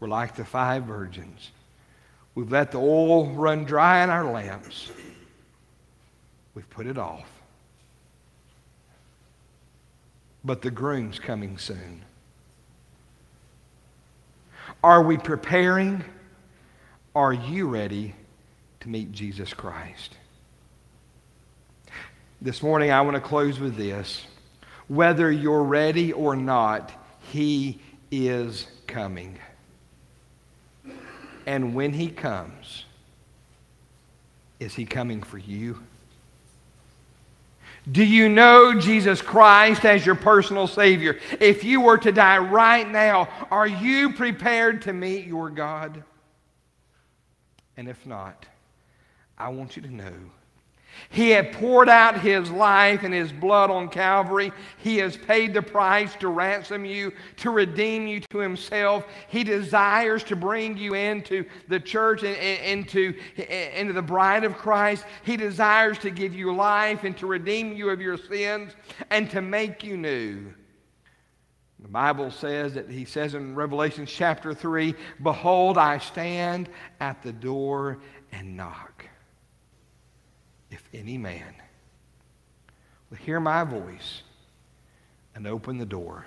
We're 0.00 0.08
like 0.08 0.36
the 0.36 0.44
five 0.44 0.84
virgins. 0.84 1.50
We've 2.34 2.50
let 2.52 2.70
the 2.70 2.78
oil 2.78 3.26
run 3.26 3.64
dry 3.64 4.04
in 4.04 4.10
our 4.10 4.30
lamps. 4.30 4.90
We've 6.54 6.68
put 6.70 6.86
it 6.86 6.98
off. 6.98 7.28
But 10.44 10.62
the 10.62 10.70
groom's 10.70 11.18
coming 11.18 11.58
soon. 11.58 12.04
Are 14.84 15.02
we 15.02 15.18
preparing? 15.18 16.04
Are 17.14 17.32
you 17.32 17.66
ready 17.66 18.14
to 18.80 18.88
meet 18.88 19.10
Jesus 19.10 19.52
Christ? 19.52 20.16
This 22.40 22.62
morning, 22.62 22.92
I 22.92 23.00
want 23.00 23.16
to 23.16 23.20
close 23.20 23.58
with 23.58 23.76
this. 23.76 24.24
Whether 24.88 25.30
you're 25.30 25.62
ready 25.62 26.12
or 26.12 26.34
not, 26.34 26.92
He 27.30 27.80
is 28.10 28.66
coming. 28.86 29.38
And 31.46 31.74
when 31.74 31.92
He 31.92 32.08
comes, 32.08 32.84
is 34.58 34.74
He 34.74 34.84
coming 34.84 35.22
for 35.22 35.38
you? 35.38 35.78
Do 37.90 38.04
you 38.04 38.28
know 38.28 38.78
Jesus 38.78 39.22
Christ 39.22 39.84
as 39.86 40.04
your 40.04 40.14
personal 40.14 40.66
Savior? 40.66 41.18
If 41.40 41.64
you 41.64 41.80
were 41.80 41.96
to 41.98 42.12
die 42.12 42.38
right 42.38 42.88
now, 42.88 43.28
are 43.50 43.66
you 43.66 44.12
prepared 44.12 44.82
to 44.82 44.92
meet 44.92 45.26
your 45.26 45.48
God? 45.48 46.02
And 47.78 47.88
if 47.88 48.04
not, 48.04 48.44
I 49.38 49.48
want 49.48 49.76
you 49.76 49.82
to 49.82 49.94
know 49.94 50.12
he 51.10 51.30
had 51.30 51.52
poured 51.52 51.88
out 51.88 52.20
his 52.20 52.50
life 52.50 53.02
and 53.02 53.14
his 53.14 53.32
blood 53.32 53.70
on 53.70 53.88
Calvary. 53.88 54.52
He 54.78 54.98
has 54.98 55.16
paid 55.16 55.54
the 55.54 55.62
price 55.62 56.14
to 56.16 56.28
ransom 56.28 56.84
you, 56.84 57.12
to 57.38 57.50
redeem 57.50 58.06
you 58.06 58.20
to 58.30 58.38
himself. 58.38 59.06
He 59.28 59.42
desires 59.42 60.22
to 60.24 60.36
bring 60.36 60.76
you 60.76 60.94
into 60.94 61.44
the 61.68 61.80
church 61.80 62.24
and 62.24 62.36
into, 62.36 63.14
into 63.36 63.92
the 63.92 64.02
bride 64.02 64.44
of 64.44 64.56
Christ. 64.56 65.04
He 65.24 65.36
desires 65.36 65.98
to 65.98 66.10
give 66.10 66.34
you 66.34 66.54
life 66.54 67.04
and 67.04 67.16
to 67.18 67.26
redeem 67.26 67.74
you 67.74 67.90
of 67.90 68.00
your 68.00 68.18
sins 68.18 68.72
and 69.10 69.30
to 69.30 69.40
make 69.40 69.82
you 69.82 69.96
new. 69.96 70.52
The 71.80 71.88
Bible 71.88 72.30
says 72.30 72.74
that 72.74 72.90
he 72.90 73.04
says 73.04 73.34
in 73.34 73.54
Revelation 73.54 74.04
chapter 74.04 74.52
3 74.52 74.94
Behold, 75.22 75.78
I 75.78 75.98
stand 75.98 76.68
at 77.00 77.22
the 77.22 77.32
door 77.32 77.98
and 78.32 78.56
knock 78.56 78.87
any 80.92 81.18
man 81.18 81.54
will 83.10 83.18
hear 83.18 83.40
my 83.40 83.64
voice 83.64 84.22
and 85.34 85.46
open 85.46 85.78
the 85.78 85.86
door, 85.86 86.26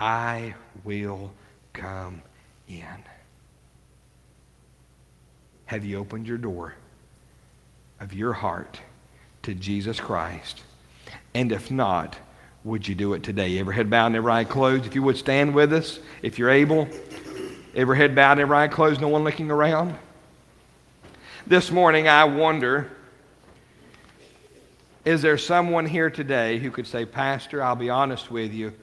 I 0.00 0.54
will 0.84 1.32
come 1.72 2.22
in. 2.68 3.04
Have 5.66 5.84
you 5.84 5.98
opened 5.98 6.26
your 6.26 6.38
door 6.38 6.74
of 8.00 8.12
your 8.12 8.32
heart 8.32 8.80
to 9.42 9.54
Jesus 9.54 9.98
Christ? 9.98 10.62
And 11.34 11.52
if 11.52 11.70
not, 11.70 12.16
would 12.64 12.86
you 12.86 12.94
do 12.94 13.14
it 13.14 13.22
today? 13.22 13.58
Every 13.58 13.74
head 13.74 13.88
bowed 13.88 14.06
and 14.06 14.16
every 14.16 14.32
eye 14.32 14.44
closed. 14.44 14.86
If 14.86 14.94
you 14.94 15.02
would 15.02 15.16
stand 15.16 15.54
with 15.54 15.72
us, 15.72 16.00
if 16.22 16.38
you're 16.38 16.50
able. 16.50 16.88
Every 17.74 17.96
head 17.96 18.14
bowed 18.14 18.32
and 18.32 18.40
every 18.40 18.56
eye 18.56 18.68
closed, 18.68 19.00
no 19.00 19.08
one 19.08 19.22
looking 19.22 19.50
around. 19.50 19.96
This 21.46 21.70
morning, 21.70 22.08
I 22.08 22.24
wonder 22.24 22.90
is 25.06 25.22
there 25.22 25.38
someone 25.38 25.86
here 25.86 26.10
today 26.10 26.58
who 26.58 26.70
could 26.72 26.86
say, 26.86 27.06
Pastor, 27.06 27.62
I'll 27.62 27.76
be 27.76 27.88
honest 27.88 28.28
with 28.28 28.52
you. 28.52 28.74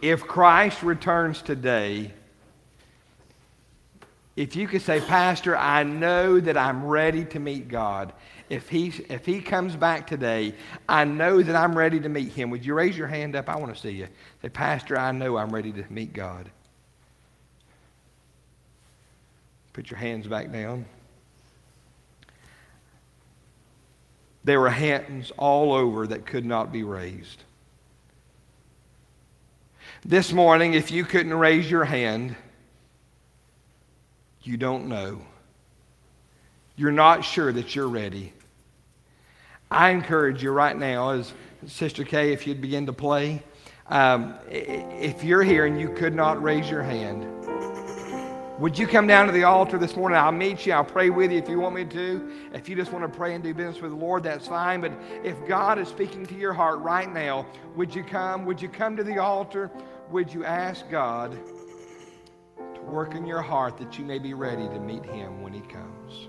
If 0.00 0.22
Christ 0.22 0.84
returns 0.84 1.42
today, 1.42 2.12
if 4.36 4.54
you 4.54 4.68
could 4.68 4.82
say, 4.82 5.00
Pastor, 5.00 5.56
I 5.56 5.82
know 5.82 6.38
that 6.38 6.56
I'm 6.56 6.86
ready 6.86 7.24
to 7.24 7.40
meet 7.40 7.66
God. 7.66 8.12
If 8.48 8.68
he, 8.68 8.92
if 9.08 9.26
he 9.26 9.40
comes 9.40 9.74
back 9.74 10.06
today, 10.06 10.54
I 10.88 11.04
know 11.04 11.42
that 11.42 11.56
I'm 11.56 11.76
ready 11.76 11.98
to 11.98 12.08
meet 12.08 12.30
him. 12.32 12.50
Would 12.50 12.64
you 12.64 12.74
raise 12.74 12.96
your 12.96 13.08
hand 13.08 13.34
up? 13.34 13.48
I 13.48 13.56
want 13.56 13.74
to 13.74 13.80
see 13.80 13.90
you. 13.90 14.06
Say, 14.40 14.50
Pastor, 14.50 14.96
I 14.96 15.10
know 15.10 15.36
I'm 15.36 15.50
ready 15.50 15.72
to 15.72 15.84
meet 15.90 16.12
God. 16.12 16.48
Put 19.72 19.90
your 19.90 19.98
hands 19.98 20.28
back 20.28 20.52
down. 20.52 20.86
There 24.44 24.60
were 24.60 24.70
hands 24.70 25.32
all 25.36 25.72
over 25.72 26.06
that 26.06 26.26
could 26.26 26.44
not 26.44 26.72
be 26.72 26.82
raised. 26.82 27.42
This 30.04 30.32
morning, 30.32 30.74
if 30.74 30.90
you 30.90 31.04
couldn't 31.04 31.34
raise 31.34 31.70
your 31.70 31.84
hand, 31.84 32.36
you 34.42 34.56
don't 34.56 34.86
know. 34.86 35.20
You're 36.76 36.92
not 36.92 37.24
sure 37.24 37.52
that 37.52 37.74
you're 37.74 37.88
ready. 37.88 38.32
I 39.70 39.90
encourage 39.90 40.42
you 40.42 40.50
right 40.52 40.76
now, 40.76 41.10
as 41.10 41.32
Sister 41.66 42.04
Kay, 42.04 42.32
if 42.32 42.46
you'd 42.46 42.60
begin 42.60 42.86
to 42.86 42.92
play, 42.92 43.42
um, 43.88 44.34
if 44.48 45.24
you're 45.24 45.42
here 45.42 45.66
and 45.66 45.80
you 45.80 45.90
could 45.90 46.14
not 46.14 46.42
raise 46.42 46.70
your 46.70 46.82
hand, 46.82 47.26
would 48.58 48.76
you 48.76 48.88
come 48.88 49.06
down 49.06 49.26
to 49.26 49.32
the 49.32 49.44
altar 49.44 49.78
this 49.78 49.94
morning? 49.94 50.18
I'll 50.18 50.32
meet 50.32 50.66
you. 50.66 50.72
I'll 50.72 50.84
pray 50.84 51.10
with 51.10 51.30
you 51.30 51.38
if 51.38 51.48
you 51.48 51.60
want 51.60 51.76
me 51.76 51.84
to. 51.84 52.32
If 52.52 52.68
you 52.68 52.74
just 52.74 52.92
want 52.92 53.04
to 53.04 53.16
pray 53.16 53.34
and 53.34 53.44
do 53.44 53.54
business 53.54 53.80
with 53.80 53.92
the 53.92 53.96
Lord, 53.96 54.24
that's 54.24 54.48
fine. 54.48 54.80
But 54.80 54.92
if 55.22 55.36
God 55.46 55.78
is 55.78 55.86
speaking 55.86 56.26
to 56.26 56.34
your 56.34 56.52
heart 56.52 56.80
right 56.80 57.12
now, 57.12 57.46
would 57.76 57.94
you 57.94 58.02
come? 58.02 58.44
Would 58.46 58.60
you 58.60 58.68
come 58.68 58.96
to 58.96 59.04
the 59.04 59.18
altar? 59.18 59.70
Would 60.10 60.34
you 60.34 60.44
ask 60.44 60.90
God 60.90 61.38
to 62.56 62.80
work 62.80 63.14
in 63.14 63.26
your 63.26 63.42
heart 63.42 63.78
that 63.78 63.96
you 63.96 64.04
may 64.04 64.18
be 64.18 64.34
ready 64.34 64.66
to 64.66 64.80
meet 64.80 65.04
Him 65.04 65.40
when 65.40 65.52
He 65.52 65.60
comes? 65.60 66.28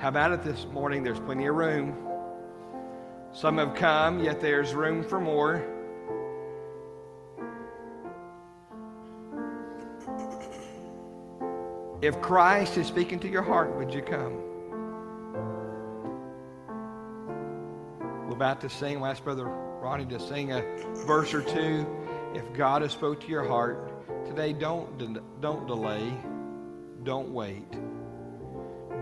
How 0.00 0.08
about 0.08 0.32
it 0.32 0.42
this 0.42 0.66
morning? 0.72 1.02
There's 1.02 1.20
plenty 1.20 1.46
of 1.46 1.54
room. 1.54 2.15
Some 3.36 3.58
have 3.58 3.74
come, 3.74 4.24
yet 4.24 4.40
there's 4.40 4.72
room 4.72 5.04
for 5.04 5.20
more. 5.20 5.62
If 12.00 12.18
Christ 12.22 12.78
is 12.78 12.86
speaking 12.86 13.18
to 13.20 13.28
your 13.28 13.42
heart, 13.42 13.76
would 13.76 13.92
you 13.92 14.00
come? 14.00 14.36
We're 18.26 18.32
about 18.32 18.62
to 18.62 18.70
sing. 18.70 19.00
We'll 19.00 19.10
ask 19.10 19.22
Brother 19.22 19.44
Ronnie 19.44 20.06
to 20.06 20.18
sing 20.18 20.52
a 20.52 20.62
verse 21.06 21.34
or 21.34 21.42
two. 21.42 21.86
If 22.34 22.50
God 22.54 22.80
has 22.80 22.92
spoke 22.92 23.20
to 23.20 23.26
your 23.26 23.46
heart 23.46 24.24
today, 24.24 24.54
don't, 24.54 24.96
de- 24.96 25.20
don't 25.42 25.66
delay. 25.66 26.10
Don't 27.02 27.34
wait. 27.34 27.70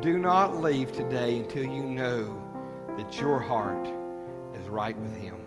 Do 0.00 0.18
not 0.18 0.60
leave 0.60 0.90
today 0.90 1.38
until 1.38 1.62
you 1.62 1.84
know 1.84 2.42
that 2.96 3.20
your 3.20 3.38
heart 3.38 3.86
right 4.74 4.98
with 4.98 5.14
Him. 5.16 5.43